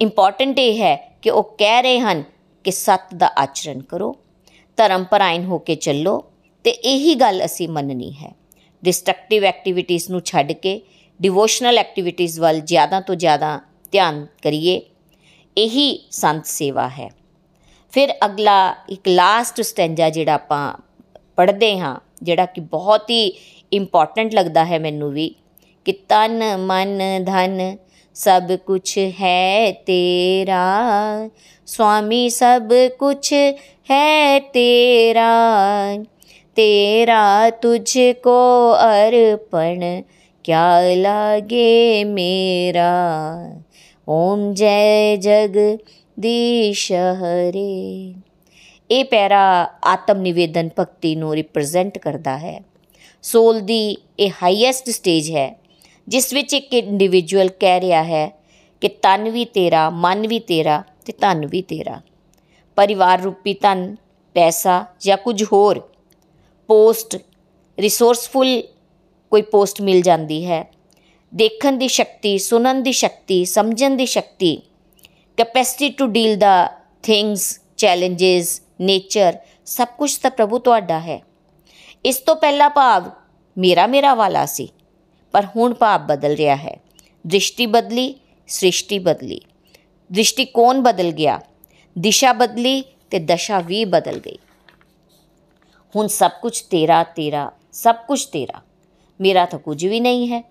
ਇੰਪੋਰਟੈਂਟ 0.00 0.58
ਇਹ 0.58 0.82
ਹੈ 0.82 1.18
ਕਿ 1.22 1.30
ਉਹ 1.30 1.42
ਕਹਿ 1.58 1.82
ਰਹੇ 1.82 2.00
ਹਨ 2.00 2.24
ਕਿ 2.64 2.70
ਸੱਤ 2.70 3.14
ਦਾ 3.14 3.30
ਆਚਰਣ 3.38 3.80
ਕਰੋ, 3.80 4.16
ਧਰਮ 4.76 5.04
ਪਰਾਇਣ 5.04 5.44
ਹੋ 5.44 5.58
ਕੇ 5.58 5.74
ਚੱਲੋ 5.74 6.24
ਤੇ 6.64 6.70
ਇਹੀ 6.70 7.14
ਗੱਲ 7.14 7.44
ਅਸੀਂ 7.44 7.68
ਮੰਨਣੀ 7.68 8.12
ਹੈ। 8.12 8.32
ਡਿਸਟਰਕਟਿਵ 8.82 9.44
ਐਕਟੀਵਿਟੀਜ਼ 9.44 10.10
ਨੂੰ 10.10 10.20
ਛੱਡ 10.20 10.52
ਕੇ 10.52 10.80
ਡਿਵੋਸ਼ਨਲ 11.20 11.78
ਐਕਟੀਵਿਟੀਜ਼ 11.78 12.38
ਵੱਲ 12.40 12.60
ਜ਼ਿਆਦਾ 12.60 13.00
ਤੋਂ 13.00 13.14
ਜ਼ਿਆਦਾ 13.14 13.60
ਧਿਆਨ 13.92 14.26
ਕਰੀਏ, 14.42 14.80
ਇਹੀ 15.56 15.98
ਸੰਤ 16.10 16.46
ਸੇਵਾ 16.46 16.88
ਹੈ। 16.88 17.08
ਫਿਰ 17.92 18.12
ਅਗਲਾ, 18.24 18.74
ਇੱਕ 18.88 19.08
ਲਾਸਟ 19.08 19.60
ਸਟੈਂਜਾ 19.60 20.08
ਜਿਹੜਾ 20.10 20.34
ਆਪਾਂ 20.34 20.72
ਪੜ੍ਹਦੇ 21.36 21.78
ਹਾਂ, 21.78 21.96
ਜਿਹੜਾ 22.22 22.46
ਕਿ 22.46 22.60
ਬਹੁਤ 22.60 23.10
ਹੀ 23.10 23.26
ਇੰਪੋਰਟੈਂਟ 23.72 24.34
ਲੱਗਦਾ 24.34 24.64
ਹੈ 24.64 24.78
ਮੈਨੂੰ 24.78 25.12
ਵੀ, 25.12 25.34
ਕਿ 25.86 25.92
ਤਨ 26.08 26.42
ਮਨ 26.58 26.98
ਧਨ 27.24 27.76
ਸਭ 28.16 28.52
ਕੁਝ 28.56 28.98
ਹੈ 29.20 29.72
ਤੇਰਾ 29.86 31.28
ਸੁਆਮੀ 31.66 32.28
ਸਭ 32.30 32.72
ਕੁਝ 32.98 33.32
ਹੈ 33.90 34.38
ਤੇਰਾ। 34.52 35.28
तेरा 36.57 37.49
तुझको 37.49 38.37
अर्पण 38.71 39.83
क्या 40.45 40.67
लागे 40.95 42.03
मेरा 42.05 42.91
ਓਮ 44.07 44.53
ਜੈ 44.53 45.15
ਜਗਦੀਸ਼ 45.15 46.91
ਹਰੇ 46.91 48.13
ਇਹ 48.89 49.03
ਪੈਰਾ 49.05 49.39
ਆਤਮ 49.83 50.17
ਨਿਵੇਦਨ 50.17 50.69
ਭਗਤੀ 50.79 51.15
ਨੂੰ 51.15 51.33
ਰਿਪਰੈਜ਼ੈਂਟ 51.35 51.97
ਕਰਦਾ 51.97 52.37
ਹੈ 52.37 52.59
ਸੋਲ 53.23 53.59
ਦੀ 53.59 53.97
ਇਹ 54.19 54.31
ਹਾਈਐਸਟ 54.43 54.89
ਸਟੇਜ 54.89 55.31
ਹੈ 55.31 55.49
ਜਿਸ 56.07 56.33
ਵਿੱਚ 56.33 56.53
ਇੱਕ 56.53 56.73
ਇੰਡੀਵਿਜੂਅਲ 56.73 57.49
ਕਹਿ 57.59 57.81
ਰਿਹਾ 57.81 58.03
ਹੈ 58.03 58.29
ਕਿ 58.81 58.87
ਤਨ 58.87 59.29
ਵੀ 59.29 59.45
ਤੇਰਾ 59.45 59.89
ਮਨ 59.89 60.27
ਵੀ 60.27 60.39
ਤੇਰਾ 60.39 60.83
ਤੇ 61.05 61.13
ਧਨ 61.21 61.45
ਵੀ 61.45 61.61
ਤੇਰਾ 61.61 62.01
ਪਰਿਵਾਰ 62.77 63.21
ਰੂਪੀ 63.21 63.53
ਧਨ 63.53 63.95
ਪੈਸਾ 64.35 64.85
ਜਾਂ 65.01 65.17
ਕੁਝ 65.17 65.43
ਹੋਰ 65.43 65.81
ਪੋਸਟ 66.72 67.16
ਰਿਸੋਰਸਫੁਲ 67.78 68.46
ਕੋਈ 69.32 69.42
ਪੋਸਟ 69.42 69.80
ਮਿਲ 69.80 70.00
ਜਾਂਦੀ 70.02 70.44
ਹੈ। 70.46 70.62
ਦੇਖਣ 71.32 71.72
ਦੀ 71.72 71.88
ਸ਼ਕਤੀ, 71.88 72.36
ਸੁਣਨ 72.38 72.82
ਦੀ 72.82 72.92
ਸ਼ਕਤੀ, 72.92 73.44
ਸਮਝਣ 73.44 73.96
ਦੀ 73.96 74.06
ਸ਼ਕਤੀ 74.06 74.54
capacity 75.38 75.88
to 75.88 76.06
deal 76.06 76.36
the 76.36 76.54
things 77.02 77.44
challenges 77.76 78.60
nature 78.80 79.36
ਸਭ 79.66 79.88
ਕੁਝ 79.98 80.16
ਤਾਂ 80.16 80.30
ਪ੍ਰਭੂ 80.30 80.58
ਤੁਹਾਡਾ 80.58 80.98
ਹੈ। 81.00 81.20
ਇਸ 82.04 82.18
ਤੋਂ 82.18 82.36
ਪਹਿਲਾ 82.36 82.68
ਭਾਵ 82.68 83.10
ਮੇਰਾ 83.56 83.86
ਮੇਰਾ 83.86 84.14
ਵਾਲਾ 84.14 84.44
ਸੀ, 84.46 84.68
ਪਰ 85.34 85.46
ਹੁਣ 85.56 85.74
ਭਾਵ 85.74 86.06
ਬਦਲ 86.06 86.36
ਰਿਹਾ 86.36 86.56
ਹੈ। 86.56 86.76
ਦ੍ਰਿਸ਼ਟੀ 87.26 87.66
ਬਦਲੀ, 87.66 88.14
ਸ੍ਰਿਸ਼ਟੀ 88.48 88.98
ਬਦਲੀ। 88.98 89.40
ਦ੍ਰਿਸ਼ਟੀਕੋਣ 90.10 90.80
ਬਦਲ 90.80 91.10
ਗਿਆ, 91.10 91.38
ਦਿਸ਼ਾ 91.96 92.32
ਬਦਲੀ 92.32 92.80
ਤੇ 93.10 93.18
ਦਸ਼ਾ 93.18 93.60
ਵੀ 93.60 93.84
ਬਦਲ 93.86 94.18
ਗਈ। 94.18 94.38
ਹੁਣ 95.95 96.07
ਸਭ 96.07 96.31
ਕੁਝ 96.41 96.61
ਤੇਰਾ 96.61 97.03
ਤੇਰਾ 97.03 97.51
ਸਭ 97.73 97.95
ਕੁਝ 98.07 98.23
ਤੇਰਾ 98.25 98.61
ਮੇਰਾ 99.19 99.45
ਤਾਂ 99.45 99.59
ਕੁਝ 99.59 99.85
ਵੀ 99.85 99.99
ਨਹੀਂ 99.99 100.27
ਹੈ 100.31 100.43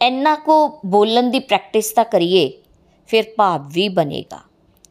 ਇੰਨਾ 0.00 0.34
ਕੋ 0.34 0.56
ਬੋਲਣ 0.86 1.30
ਦੀ 1.30 1.38
ਪ੍ਰੈਕਟਿਸ 1.38 1.92
ਤਾਂ 1.92 2.04
ਕਰੀਏ 2.04 2.50
ਫਿਰ 3.08 3.24
ਭਾਵ 3.38 3.68
ਵੀ 3.68 3.88
ਬਣੇਗਾ 3.88 4.40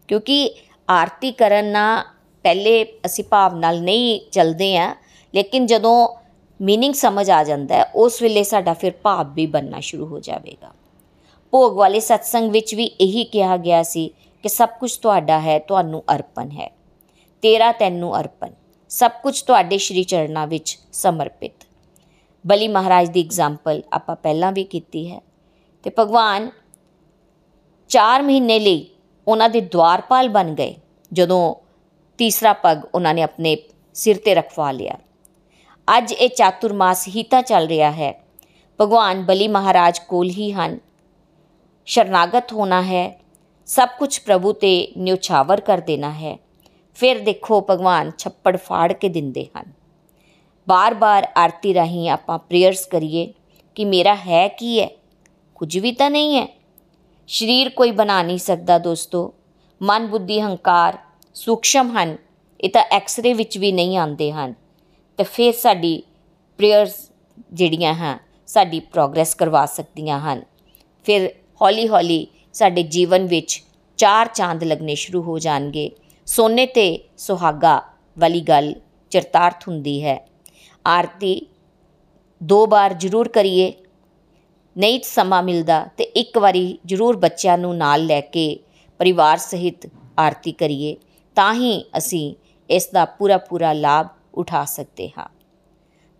ਕਿਉਂਕਿ 0.08 0.49
ਆਰਤੀ 0.89 1.32
ਕਰਨ 1.32 1.65
ਨਾਲ 1.65 2.03
ਪਹਿਲੇ 2.45 2.84
ਅਸੀਂ 3.05 3.23
ਭਾਵ 3.23 3.55
ਨਾਲ 3.55 3.82
ਨਹੀਂ 3.82 4.19
ਚੱਲਦੇ 4.32 4.77
ਆ 4.77 4.95
ਲੇਕਿਨ 5.34 5.65
ਜਦੋਂ 5.65 6.08
मीनिंग 6.60 6.93
ਸਮਝ 6.93 7.29
ਆ 7.29 7.43
ਜਾਂਦਾ 7.43 7.75
ਹੈ 7.75 7.91
ਉਸ 7.95 8.21
ਵੇਲੇ 8.21 8.43
ਸਾਡਾ 8.43 8.73
ਫਿਰ 8.73 8.93
ਭਾਵ 9.03 9.34
ਵੀ 9.34 9.45
ਬਣਨਾ 9.45 9.79
ਸ਼ੁਰੂ 9.79 10.05
ਹੋ 10.05 10.19
ਜਾਵੇਗਾ 10.19 10.71
ਭੋਗ 11.53 11.77
ਵਾਲੇ 11.77 11.99
ਸਤਸੰਗ 11.99 12.51
ਵਿੱਚ 12.51 12.73
ਵੀ 12.75 12.86
ਇਹੀ 12.86 13.23
ਕਿਹਾ 13.23 13.58
ਗਿਆ 13.58 13.84
ਸੀ 13.84 14.08
ਕਿ 14.43 14.49
ਸਭ 14.49 14.69
ਕੁਝ 14.79 14.95
ਤੁਹਾਡਾ 14.97 15.39
ਹੈ 15.39 15.60
ਤੁਹਾਨੂੰ 15.60 16.03
ਅਰਪਣ 16.15 16.51
ਹੈ 16.51 16.69
ਤੇਰਾ 17.43 17.71
ਤੈਨੂੰ 17.71 18.19
ਅਰਪਣ 18.19 18.51
ਸਭ 18.94 19.11
ਕੁਝ 19.22 19.42
ਤੁਹਾਡੇ 19.42 19.78
ਸ਼੍ਰੀ 19.78 20.04
ਚਰਨਾਂ 20.04 20.46
ਵਿੱਚ 20.46 20.78
ਸਮਰਪਿਤ। 20.92 21.66
ਬਲੀ 22.46 22.68
ਮਹਾਰਾਜ 22.68 23.09
ਦੀ 23.09 23.20
ਐਗਜ਼ਾਮਪਲ 23.20 23.83
ਆਪਾਂ 23.92 24.16
ਪਹਿਲਾਂ 24.16 24.52
ਵੀ 24.52 24.64
ਕੀਤੀ 24.64 25.11
ਹੈ। 25.11 25.20
ਤੇ 25.83 25.90
ਭਗਵਾਨ 25.98 26.50
4 27.88 28.22
ਮਹੀਨੇ 28.22 28.59
ਲਈ 28.59 28.90
ਉਹਨਾਂ 29.28 29.48
ਦੇ 29.48 29.61
ਦਵਾਰਪਾਲ 29.61 30.28
ਬਣ 30.28 30.54
ਗਏ, 30.54 30.74
ਜਦੋਂ 31.12 31.54
ਤੀਸਰਾ 32.18 32.52
ਪਗ 32.52 32.85
ਉਹਨਾਂ 32.94 33.14
ਨੇ 33.14 33.22
ਆਪਣੇ 33.22 33.57
ਸਿਰ 33.94 34.16
ਤੇ 34.16 34.35
ਰਖਵਾ 34.35 34.72
ਲਿਆ। 34.72 34.96
ਅੱਜ 35.98 36.12
ਇਹ 36.12 36.28
ਚਾਤੁਰਮਾਸ 36.28 37.09
ਹੀ 37.09 37.22
ਤਾਂ 37.22 37.42
ਚੱਲ 37.42 37.66
ਰਿਹਾ 37.66 37.90
ਹੈ। 37.90 38.24
ਭਗਵਾਨ 38.80 39.22
ਬਲੀ 39.22 39.48
ਮਹਾਰਾਜ 39.48 39.98
ਕੋਲ 39.98 40.30
ਹੀ 40.30 40.52
ਹਨ। 40.52 40.78
ਸ਼ਰਨਾਗਤ 41.87 42.52
ਹੋਣਾ 42.52 42.83
ਹੈ। 42.83 43.20
ਸਭ 43.66 43.88
ਕੁਝ 43.98 44.18
ਪ੍ਰਭੂ 44.18 44.52
ਤੇ 44.52 44.92
ਨਿਉਛਾਵਰ 44.96 45.61
ਕਰ 45.61 45.78
ਦੇਣਾ 45.78 46.12
ਹੈ। 46.12 46.38
ਫਿਰ 46.94 47.18
ਦੇਖੋ 47.18 47.66
ਭਗਵਾਨ 47.70 48.11
ਛੱਪੜ 48.18 48.57
ਫਾੜ 48.57 48.92
ਕੇ 48.92 49.09
ਦਿੰਦੇ 49.09 49.46
ਹਨ। 49.59 49.72
ਬਾਰ-ਬਾਰ 50.68 51.33
ਆਰਤੀ 51.37 51.74
ਰਾਹੀਂ 51.74 52.11
ਆਪਾਂ 52.11 52.38
ਪ੍ਰੇਅਰਸ 52.38 52.87
ਕਰੀਏ 52.87 53.33
ਕਿ 53.74 53.85
ਮੇਰਾ 53.85 54.14
ਹੈ 54.14 54.48
ਕੀ 54.48 54.80
ਹੈ? 54.80 54.90
ਕੁਝ 55.54 55.78
ਵੀ 55.78 55.92
ਤਾਂ 55.92 56.11
ਨਹੀਂ 56.11 56.37
ਹੈ। 56.37 56.48
ਸਰੀਰ 57.28 57.68
ਕੋਈ 57.68 57.90
ਬਣਾ 57.90 58.22
ਨਹੀਂ 58.22 58.38
ਸਕਦਾ 58.38 58.78
ਦੋਸਤੋ। 58.78 59.35
ਮਨ 59.83 60.07
ਬੁੱਧੀ 60.07 60.40
ਹੰਕਾਰ 60.40 60.98
ਸੂਖਸ਼ਮ 61.35 61.98
ਹਨ, 61.98 62.16
ਇਹ 62.61 62.70
ਤਾਂ 62.70 62.85
ਐਕਸ-ਰੇ 62.90 63.35
ਵਿੱਚ 63.35 63.59
ਵੀ 63.59 63.72
ਨਹੀਂ 63.72 63.98
ਆਉਂਦੇ 63.98 64.33
ਹਨ। 64.33 64.54
ਤੇ 65.16 65.24
ਫਿਰ 65.24 65.52
ਸਾਡੀ 65.52 66.02
ਪ੍ਰੇਅਰਸ 66.59 67.11
ਜਿਹੜੀਆਂ 67.52 67.94
ਹਨ 67.94 68.18
ਸਾਡੀ 68.46 68.80
ਪ੍ਰੋਗਰੈਸ 68.80 69.35
ਕਰਵਾ 69.35 69.66
ਸਕਦੀਆਂ 69.66 70.20
ਹਨ। 70.20 70.42
ਫਿਰ 71.04 71.35
ਹੌਲੀ-ਹੌਲੀ 71.62 72.26
ਸਾਡੇ 72.52 72.83
ਜੀਵਨ 72.83 73.26
ਵਿੱਚ 73.26 73.62
ਚਾਰ 73.96 74.28
ਚਾਂਦ 74.35 74.64
ਲੱਗਨੇ 74.64 74.94
ਸ਼ੁਰੂ 74.94 75.22
ਹੋ 75.22 75.38
ਜਾਣਗੇ। 75.38 75.90
ਸੋਨੇ 76.26 76.66
ਤੇ 76.66 76.87
ਸੁਹਾਗਾ 77.18 77.80
ਵਾਲੀ 78.18 78.40
ਗੱਲ 78.40 78.74
ਚਰਤਾਰਥ 79.12 79.66
ਹੁੰਦੀ 79.68 80.02
ਹੈ। 80.04 80.16
ਆਰਤੀ 80.84 81.40
ਦੋ 82.40 82.66
ਵਾਰ 82.66 82.92
ਜ਼ਰੂਰ 82.92 83.28
ਕਰੀਏ, 83.28 83.72
ਨਹੀਂ 84.76 85.00
ਸਮਾਂ 85.04 85.42
ਮਿਲਦਾ 85.42 85.84
ਤੇ 85.96 86.04
ਇੱਕ 86.04 86.38
ਵਾਰੀ 86.38 86.78
ਜ਼ਰੂਰ 86.87 87.16
ਬੱਚਿਆਂ 87.16 87.58
ਨੂੰ 87.58 87.76
ਨਾਲ 87.76 88.06
ਲੈ 88.06 88.20
ਕੇ 88.20 88.58
ਪਰਿਵਾਰ 89.00 89.38
ਸਹਿਤ 89.38 89.88
ਆਰਤੀ 90.18 90.52
ਕਰੀਏ, 90.52 90.96
ਤਾਂ 91.37 91.54
ਹੀ 91.54 91.84
ਅਸੀਂ 91.98 92.34
ਇਸ 92.70 92.88
ਦਾ 92.88 93.04
ਪੂਰਾ 93.04 93.38
ਪੂਰਾ 93.38 93.72
ਲਾਭ 93.72 94.06
ਉਠਾ 94.34 94.64
ਸਕਦੇ 94.64 95.10
ਹਾਂ। 95.18 95.28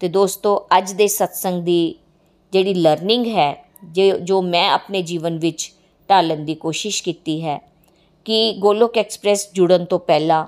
ਤੇ 0.01 0.09
ਦੋਸਤੋ, 0.09 0.67
ਅੱਜ 0.79 0.93
ਦੇ 0.93 1.07
ਸਤਸੰਗ 1.09 1.63
ਦੀ 1.63 1.95
ਜਿਹੜੀ 2.53 2.75
ਲਰਨਿੰਗ 2.75 3.27
ਹੈ 3.27 3.53
ਜੋ 4.23 4.41
ਮੈਂ 4.43 4.69
ਆਪਣੇ 4.71 5.03
ਜੀਵਨ 5.03 5.39
ਵਿੱਚ 5.39 5.73
ਢਾਲਣ 6.09 6.45
ਦੀ 6.45 6.55
ਕੋਸ਼ਿਸ਼ 6.55 7.03
ਕੀਤੀ 7.03 7.43
ਹੈ 7.45 7.61
ਕਿ 8.26 8.56
ਗੋਲੋਕ 8.60 8.98
ਐਕਸਪ੍ਰੈਸ 8.98 9.50
ਜੁੜਨ 9.54 9.86
ਤੋਂ 9.86 10.00
ਪਹਿਲਾਂ 10.00 10.46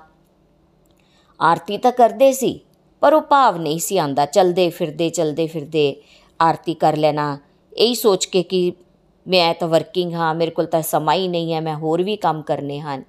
ਆਰਤੀ 1.42 1.78
ਤਾਂ 1.78 1.92
ਕਰਦੇ 1.92 2.32
ਸੀ 2.32 2.60
ਪਰ 3.00 3.12
ਉਹ 3.12 3.22
ਭਾਵ 3.22 3.56
ਨਹੀਂ 3.56 3.78
ਸੀ 3.78 3.98
ਆਂਦਾ 3.98 4.26
ਚਲਦੇ 4.26 4.70
ਫਿਰਦੇ 4.70 5.10
ਚਲਦੇ 5.10 5.46
ਫਿਰਦੇ 5.46 6.02
ਆਰਤੀ 6.42 6.74
ਕਰ 6.74 6.96
ਲੈਣਾ 6.96 7.38
ਇਹੀ 7.76 7.94
ਸੋਚ 7.94 8.26
ਕੇ 8.26 8.42
ਕਿ 8.42 8.72
ਮੈਂ 9.28 9.54
ਤਾਂ 9.54 9.68
ਵਰਕਿੰਗ 9.68 10.12
ਹਾਂ 10.12 10.34
ਮੇਰੇ 10.34 10.50
ਕੋਲ 10.50 10.66
ਤਾਂ 10.66 10.82
ਸਮਾਂ 10.82 11.14
ਹੀ 11.14 11.28
ਨਹੀਂ 11.28 11.54
ਹੈ 11.54 11.60
ਮੈਂ 11.60 11.76
ਹੋਰ 11.76 12.02
ਵੀ 12.02 12.16
ਕੰਮ 12.16 12.42
ਕਰਨੇ 12.42 12.80
ਹਨ 12.80 13.02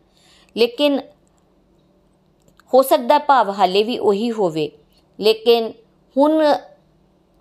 ਲੇਕਿਨ 0.58 1.00
ਹੋ 2.74 2.82
ਸਕਦਾ 2.82 3.18
ਭਾਵ 3.18 3.50
ਹਾਲੇ 3.50 3.84
ਵੀ 3.84 3.98
ਉਹੀ 3.98 4.32
ਹੋਵੇ 4.32 4.72
ਲੇਕਿਨ 5.20 5.74
ਹੁਣ 6.18 6.56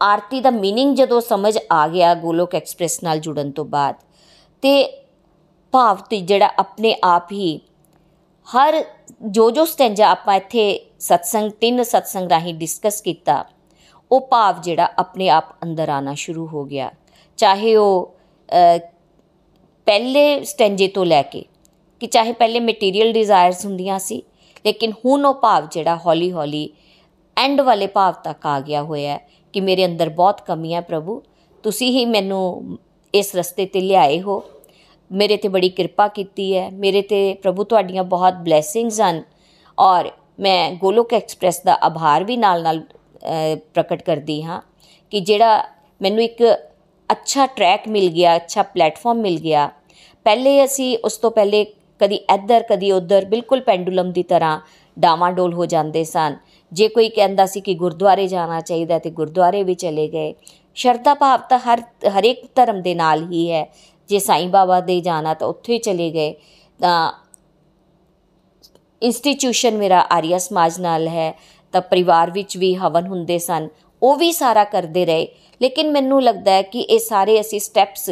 ਆਰਤੀ 0.02 0.40
ਦਾ 0.40 0.48
मीनिंग 0.48 0.94
ਜਦੋਂ 0.94 1.20
ਸਮਝ 1.20 1.58
ਆ 1.72 1.88
ਗਿਆ 1.88 2.14
ਗੋਲੋਕ 2.14 2.54
ਐਕਸਪ੍ਰੈਸ 2.54 3.02
ਨਾਲ 3.02 3.18
ਜੁੜਨ 3.18 3.50
ਤੋਂ 3.50 3.64
ਬਾਅਦ 3.64 3.94
ਤੇ 4.62 5.04
ਭਾਵ 5.73 5.97
ਤੇ 6.09 6.19
ਜਿਹੜਾ 6.21 6.49
ਆਪਣੇ 6.59 6.95
ਆਪ 7.03 7.31
ਹੀ 7.31 7.59
ਹਰ 8.47 8.83
ਜੋ 9.23 9.49
ਜੋ 9.51 9.65
ਸਟੈਂਜਾ 9.65 10.09
ਆਪਾਂ 10.09 10.35
ਇੱਥੇ 10.35 10.63
ਸਤਸੰਗ, 10.99 11.51
ਤਿੰਨ 11.51 11.83
ਸਤਸੰਗ 11.83 12.29
ਰਾਹੀਂ 12.31 12.53
ਡਿਸਕਸ 12.53 13.01
ਕੀਤਾ, 13.01 13.43
ਉਹ 14.11 14.27
ਭਾਵ 14.31 14.61
ਜਿਹੜਾ 14.61 14.89
ਆਪਣੇ 14.99 15.29
ਆਪ 15.29 15.53
ਅੰਦਰ 15.63 15.89
ਆਣਾ 15.89 16.13
ਸ਼ੁਰੂ 16.13 16.47
ਹੋ 16.47 16.63
ਗਿਆ। 16.65 16.91
ਚਾਹੇ 17.39 17.75
ਉਹ 17.75 18.15
ਪਹਿਲੇ 19.87 20.43
ਸਟੈਂਜੇ 20.43 20.87
ਤੋਂ 20.87 21.05
ਲੈ 21.05 21.21
ਕੇ, 21.21 21.43
ਕਿ 22.01 22.07
ਚਾਹੇ 22.07 22.31
ਪਹਿਲੇ 22.33 22.59
ਮਟੀਰੀਅਲ 22.59 23.13
ਡਿਜ਼ਾਇਰਸ 23.13 23.65
ਹੁੰਦੀਆਂ 23.65 23.99
ਸੀ, 23.99 24.21
ਲੇਕਿਨ 24.65 24.91
ਹੁਣ 25.05 25.25
ਉਹ 25.25 25.33
ਭਾਵ 25.33 25.67
ਜਿਹੜਾ 25.71 25.95
ਹੌਲੀ 26.05 26.31
ਹੌਲੀ 26.31 26.69
ਐਂਡ 27.37 27.61
ਵਾਲੇ 27.61 27.87
ਭਾਵ 27.87 28.13
ਤੱਕ 28.23 28.45
ਆ 28.45 28.59
ਗਿਆ 28.59 28.83
ਹੋਇਆ 28.83 29.11
ਹੈ 29.13 29.19
ਕਿ 29.53 29.61
ਮੇਰੇ 29.61 29.85
ਅੰਦਰ 29.85 30.09
ਬਹੁਤ 30.09 30.41
ਕਮੀਆਂ 30.41 30.81
ਪ੍ਰਭੂ, 30.81 31.21
ਤੁਸੀਂ 31.63 31.91
ਹੀ 31.91 32.05
ਮੈਨੂੰ 32.05 32.77
ਇਸ 33.13 33.35
ਰਸਤੇ 33.35 33.65
ਤੇ 33.65 33.81
ਲਿਆਏ 33.81 34.19
ਹੋ 34.21 34.43
ਮੇਰੇ 35.11 35.37
ਤੇ 35.37 35.47
ਬੜੀ 35.47 35.69
ਕਿਰਪਾ 35.69 36.07
ਕੀਤੀ 36.07 36.55
ਹੈ। 36.57 36.69
ਮੇਰੇ 36.73 37.01
ਤੇ 37.01 37.33
ਪ੍ਰਭੂ 37.33 37.63
ਤੁਹਾਡੀਆਂ 37.63 38.03
ਬਹੁਤ 38.05 38.33
ਬਲੇਸਿੰਗਸ 38.43 38.99
ਹਨ 39.01 39.21
ਔਰ 39.77 40.09
ਮੈਂ 40.39 40.71
ਗੋਲੋਕ 40.71 41.13
ਐਕਸਪ੍ਰੈਸ 41.13 41.61
ਦਾ 41.63 41.77
ਆਭਾਰ 41.83 42.23
ਵੀ 42.23 42.37
ਨਾਲ-ਨਾਲ 42.37 42.81
ਪ੍ਰਕਟ 43.73 44.01
ਕਰਦੀ 44.03 44.41
ਹਾਂ 44.43 44.61
ਕਿ 45.11 45.19
ਜਿਹੜਾ 45.19 45.63
ਮੈਨੂੰ 46.01 46.23
ਇੱਕ 46.23 46.43
ਅੱਛਾ 47.09 47.45
ਟਰੈਕ 47.45 47.87
ਮਿਲ 47.87 48.09
ਗਿਆ, 48.09 48.35
ਅੱਛਾ 48.35 48.63
ਪਲੇਟਫਾਰਮ 48.63 49.21
ਮਿਲ 49.21 49.39
ਗਿਆ। 49.39 49.69
ਪਹਿਲੇ 50.25 50.63
ਅਸੀਂ 50.63 50.97
ਉਸ 51.05 51.17
ਤੋਂ 51.17 51.31
ਪਹਿਲੇ 51.31 51.65
ਕਦੀ 52.01 52.15
ਇੱਧਰ, 52.15 52.63
ਕਦੀ 52.63 52.91
ਉੱਧਰ 52.91 53.25
ਬਿਲਕੁਲ 53.25 53.61
ਪੈਂਡੂਲਮ 53.61 54.11
ਦੀ 54.11 54.23
ਤਰ੍ਹਾਂ 54.23 54.59
ਡਾਮਾਡੋਲ 54.97 55.53
ਹੋ 55.53 55.65
ਜਾਂਦੇ 55.65 56.03
ਸਨ। 56.03 56.35
ਜੇ 56.71 56.87
ਕੋਈ 56.87 57.09
ਕਹਿੰਦਾ 57.09 57.45
ਸੀ 57.45 57.61
ਕਿ 57.61 57.73
ਗੁਰਦੁਆਰੇ 57.73 58.27
ਜਾਣਾ 58.27 58.59
ਚਾਹੀਦਾ 58.61 58.99
ਤੇ 58.99 59.09
ਗੁਰਦੁਆਰੇ 59.09 59.63
ਵੀ 59.63 59.73
ਚਲੇ 59.75 60.07
ਗਏ। 60.07 60.33
ਸ਼ਰਧਾ 60.77 61.13
ਭਾਵ 61.13 61.41
ਤਾਂ 61.49 61.59
ਹਰ, 61.59 61.81
ਹਰੇਕ 62.19 62.45
ਧਰਮ 62.55 62.81
ਦੇ 62.81 62.93
ਨਾਲ 62.95 63.23
ਹੀ 63.31 63.49
ਹੈ। 63.51 63.65
ਜੇ 64.09 64.19
ਸਾਈਂ 64.19 64.47
ਬਾਬਾ 64.49 64.79
ਦੇ 64.81 64.99
ਜਾਣਾ 65.01 65.33
ਤਾਂ 65.33 65.47
ਉੱਥੇ 65.47 65.73
ਹੀ 65.73 65.77
ਚਲੇ 65.79 66.09
ਗਏ, 66.11 66.33
ਤਾਂ 66.79 67.11
ਇੰਸਟੀਟਿਊਸ਼ਨ 69.01 69.77
ਮੇਰਾ 69.77 69.99
ਆਰੀਆ 70.11 70.37
ਸਮਾਜ 70.37 70.79
ਨਾਲ 70.79 71.07
ਹੈ, 71.07 71.33
ਤਾਂ 71.73 71.81
ਪਰਿਵਾਰ 71.81 72.31
ਵਿੱਚ 72.31 72.57
ਵੀ 72.57 72.73
ਹਵਨ 72.75 73.07
ਹੁੰਦੇ 73.07 73.37
ਸਨ, 73.39 73.67
ਉਹ 74.01 74.15
ਵੀ 74.15 74.31
ਸਾਰਾ 74.31 74.63
ਕਰਦੇ 74.63 75.05
ਰਹੇ। 75.05 75.27
ਲੇਕਿਨ 75.61 75.91
ਮੈਨੂੰ 75.91 76.21
ਲੱਗਦਾ 76.23 76.51
ਹੈ 76.51 76.61
ਕਿ 76.61 76.79
ਇਹ 76.79 76.99
ਸਾਰੇ 76.99 77.39
ਅਸੀਂ 77.41 77.59
ਸਟੈਪਸ 77.59 78.09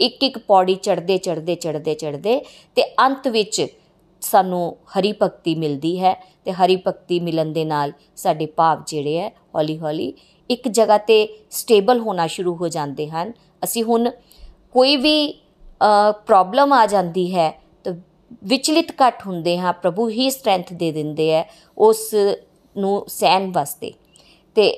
ਇੱਕ 0.00 0.22
ਇੱਕ 0.22 0.38
ਪੌੜੀ 0.38 0.74
ਚੜਦੇ 0.74 1.16
ਚੜਦੇ 1.18 1.54
ਚੜਦੇ 1.54 1.94
ਚੜਦੇ 1.94 2.40
ਤੇ 2.76 2.82
ਅੰਤ 3.00 3.28
ਵਿੱਚ 3.28 3.66
ਸਾਨੂੰ 4.22 4.76
ਹਰੀ 4.92 5.12
ਭਗਤੀ 5.22 5.54
ਮਿਲਦੀ 5.54 5.98
ਹੈ 6.00 6.14
ਤੇ 6.44 6.52
ਹਰੀ 6.52 6.76
ਭਗਤੀ 6.86 7.18
ਮਿਲਣ 7.20 7.52
ਦੇ 7.52 7.64
ਨਾਲ 7.64 7.92
ਸਾਡੇ 8.16 8.46
ਭਾਵ 8.46 8.82
ਜਿਹੜੇ 8.86 9.18
ਹੈ 9.18 9.28
ਹੌਲੀ 9.54 9.78
ਹੌਲੀ 9.78 10.12
ਇੱਕ 10.50 10.68
ਜਗ੍ਹਾ 10.68 10.98
ਤੇ 10.98 11.16
ਸਟੇਬਲ 11.50 12.00
ਹੋਣਾ 12.00 12.26
ਸ਼ੁਰੂ 12.26 12.54
ਹੋ 12.54 12.68
ਜਾਂਦੇ 12.68 13.08
ਹਨ। 13.08 13.32
ਅਸੀਂ 13.64 13.82
ਹੁਣ 13.84 14.10
ਕੋਈ 14.74 14.96
ਵੀ 14.96 15.32
ਪ੍ਰੋਬਲਮ 16.26 16.72
ਆ 16.72 16.84
ਜਾਂਦੀ 16.86 17.34
ਹੈ, 17.34 17.50
ਤਾਂ 17.84 17.92
ਵਿਚਲਿਤ 18.44 18.92
ਘਟ 19.02 19.26
ਹੁੰਦੇ 19.26 19.58
ਹਾਂ, 19.58 19.72
ਪ੍ਰਭੂ 19.72 20.08
ਹੀ 20.08 20.30
ਸਟਰੈਂਥ 20.30 20.72
ਦੇ 20.72 20.90
ਦਿੰਦੇ 20.92 21.30
ਹੈ 21.32 21.44
ਉਸ 21.76 22.14
ਨੂੰ 22.76 23.04
ਸਹਿਣ 23.08 23.50
ਵਾਸਤੇ। 23.52 23.92
ਤੇ 24.56 24.70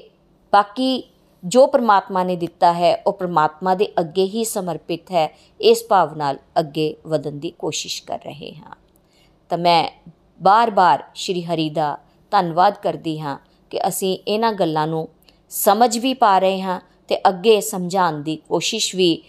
ਬਾਕੀ 0.53 1.03
ਜੋ 1.43 1.67
ਪ੍ਰਮਾਤਮਾ 1.67 2.23
ਨੇ 2.25 2.37
ਦਿੱਤਾ 2.37 2.73
ਹੈ, 2.73 2.95
ਉਹ 3.07 3.13
ਪ੍ਰਮਾਤਮਾ 3.13 3.75
ਦੇ 3.75 3.89
ਅੱਗੇ 4.01 4.25
ਹੀ 4.25 4.45
ਸਮਰਪਿਤ 4.45 5.11
ਹੈ, 5.13 5.29
ਇਸ 5.61 5.85
ਭਾਵ 5.89 6.17
ਨਾਲ 6.17 6.39
ਅੱਗੇ 6.61 6.95
ਵਧਣ 7.07 7.39
ਦੀ 7.39 7.51
ਕੋਸ਼ਿਸ਼ 7.59 8.03
ਕਰ 8.03 8.19
ਰਹੇ 8.25 8.53
ਹਾਂ। 8.55 8.77
ਤਾਂ 9.51 9.59
ਮੈਂ 9.59 9.85
ਬਾਰ-ਬਾਰ 10.41 11.03
ਸ਼੍ਰੀ 11.15 11.43
ਹਰੀ 11.45 11.69
ਦਾ 11.71 11.97
ਧੰਨਵਾਦ 12.33 12.79
ਕਰਦੀ 12.83 13.19
ਹਾਂ 13.21 13.37
ਕਿ 13.73 13.79
ਅਸੀਂ 13.89 14.17
ਇਹਨਾਂ 14.29 14.53
ਗੱਲਾਂ 14.53 14.87
ਨੂੰ 14.87 15.09
ਸਮਝ 15.53 15.99
ਵੀ 15.99 16.15
ਪਾ 16.15 16.39
ਰਹੇ 16.39 16.61
ਹਾਂ 16.61 16.81
ਤੇ 17.09 17.17
ਅੱਗੇ 17.29 17.61
ਸਮਝਾਉਣ 17.61 18.23
ਦੀ 18.23 18.37
ਕੋਸ਼ਿਸ਼ 18.49 18.95
ਵੀ 18.97 19.23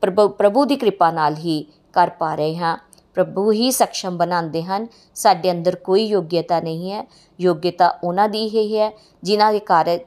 ਪ੍ਰਭੂ 0.00 0.28
ਪ੍ਰਭੂ 0.28 0.64
ਦੀ 0.64 0.76
ਕਿਰਪਾ 0.76 1.10
ਨਾਲ 1.10 1.34
ਹੀ 1.34 1.66
ਕਰ 1.92 2.10
ਪਾ 2.10 2.34
ਰਹੇ 2.34 2.56
ਹਾਂ। 2.56 2.78
ਪ੍ਰਭੂ 3.14 3.52
ਹੀ 3.52 3.70
ਸક્ષਮ 3.70 4.16
ਬਣਾਉਂਦੇ 4.16 4.62
ਹਨ। 4.62 4.86
ਸਾਡੇ 5.14 5.50
ਅੰਦਰ 5.50 5.76
ਕੋਈ 5.76 6.04
ਯੋਗਿਅਤਾ 6.04 6.60
ਨਹੀਂ 6.60 6.92
ਹੈ। 6.92 7.06
ਯੋਗਿਅਤਾ 7.40 7.98
ਉਹਨਾਂ 8.04 8.28
ਦੀ 8.28 8.48
ਹੀ 8.48 8.78
ਹੈ, 8.78 8.92
ਜਿਨ੍ਹਾਂ 9.22 9.52
ਦੇ 9.52 9.58
ਕਾਰਨ 9.58 9.98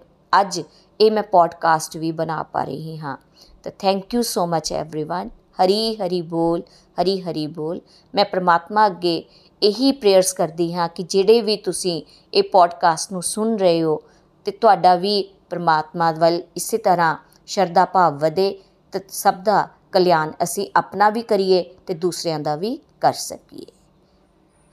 ਅੱਜ 0.42 0.62
ਇਹ 1.02 1.12
ਮੈਂ 1.12 1.24
ਪੋਡਕਾਸਟ 1.24 1.98
ਵੀ 1.98 2.12
ਬਣਾ 2.12 2.44
ਪਾ 2.44 2.64
ਰਹੀ 2.64 2.98
ਹਾਂ। 2.98 3.18
ਤਾਂ 3.64 3.72
thank 3.80 4.14
you 4.14 4.22
so 4.22 4.46
much 4.46 4.74
everyone 4.74 5.30
Hari 5.30 5.96
Hari 5.96 6.22
ਬੋਲ, 6.22 6.62
ਹਰੀ 7.02 7.22
ਹਰੀ 7.22 7.48
ਬੋਲ। 7.48 7.82
ਮੈਂ 8.16 8.26
ਪ੍ਰਮਾਤਮਾ 8.26 8.86
ਅੱਗੇ 8.88 9.30
ਇਹੀ 9.64 9.92
ਪ੍ਰੇਅਰਸ 9.92 10.34
ਕਰਦੀ 10.34 10.74
ਹਾਂ 10.74 10.90
ਕਿ 10.90 11.04
ਜਿਹੜੇ 11.04 11.42
ਵੀ 11.42 11.58
ਤੁਸੀਂ 11.58 12.04
ਇਹ 12.34 12.44
ਪੋਡਕਾਸਟ 12.44 13.12
ਨੂੰ 13.12 13.24
ਸੁਣ 13.24 13.56
ਰਹੇ 13.56 13.84
ਹੋ 13.84 14.02
ਤੇ 14.46 14.52
ਤੁਹਾਡਾ 14.52 14.96
ਵੀ 14.96 15.34
ਪ੍ਰਮਾਤਮਾ 15.50 16.12
ਵੱਲ 16.12 16.42
ਇਸੇ 16.56 16.78
ਤਰ੍ਹਾਂ 16.78 17.18
ਸ਼ਰਧਾ 17.46 17.86
ਭਾਵ 17.86 18.20
ਵਧੇ, 18.20 18.60
ਤੇ 18.92 19.00
ਸਭ 19.10 19.34
ਦਾ 19.34 19.68
ਕਲਿਆਣ 19.94 20.32
ਅਸੀਂ 20.44 20.68
ਆਪਣਾ 20.76 21.10
ਵੀ 21.10 21.22
ਕਰੀਏ 21.22 21.66
ਤੇ 21.88 21.94
ਦੂਸਰਿਆਂ 21.94 22.40
ਦਾ 22.40 22.56
ਵੀ 22.56 22.80
ਕਰ 23.02 23.14
ਸਕੀਏ। 23.14 23.66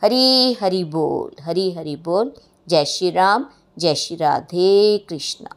ਹਰੀ 0.02 0.54
ਹਰੀ 0.54 0.84
ਬੋਲ, 0.84 1.42
ਹਰੀ 1.42 1.74
ਹਰੀ 1.74 1.96
ਬੋਲ। 1.96 2.32
ਜੈ 2.66 2.84
ਸ਼੍ਰੀ 2.84 3.14
ਰਾਮ, 3.14 3.44
ਜੈ 3.78 3.94
ਸ਼੍ਰੀ 3.94 4.18
ਰਾਧੇ 4.18 5.04
ਕ੍ਰਿਸ਼ਨਾ। 5.08 5.48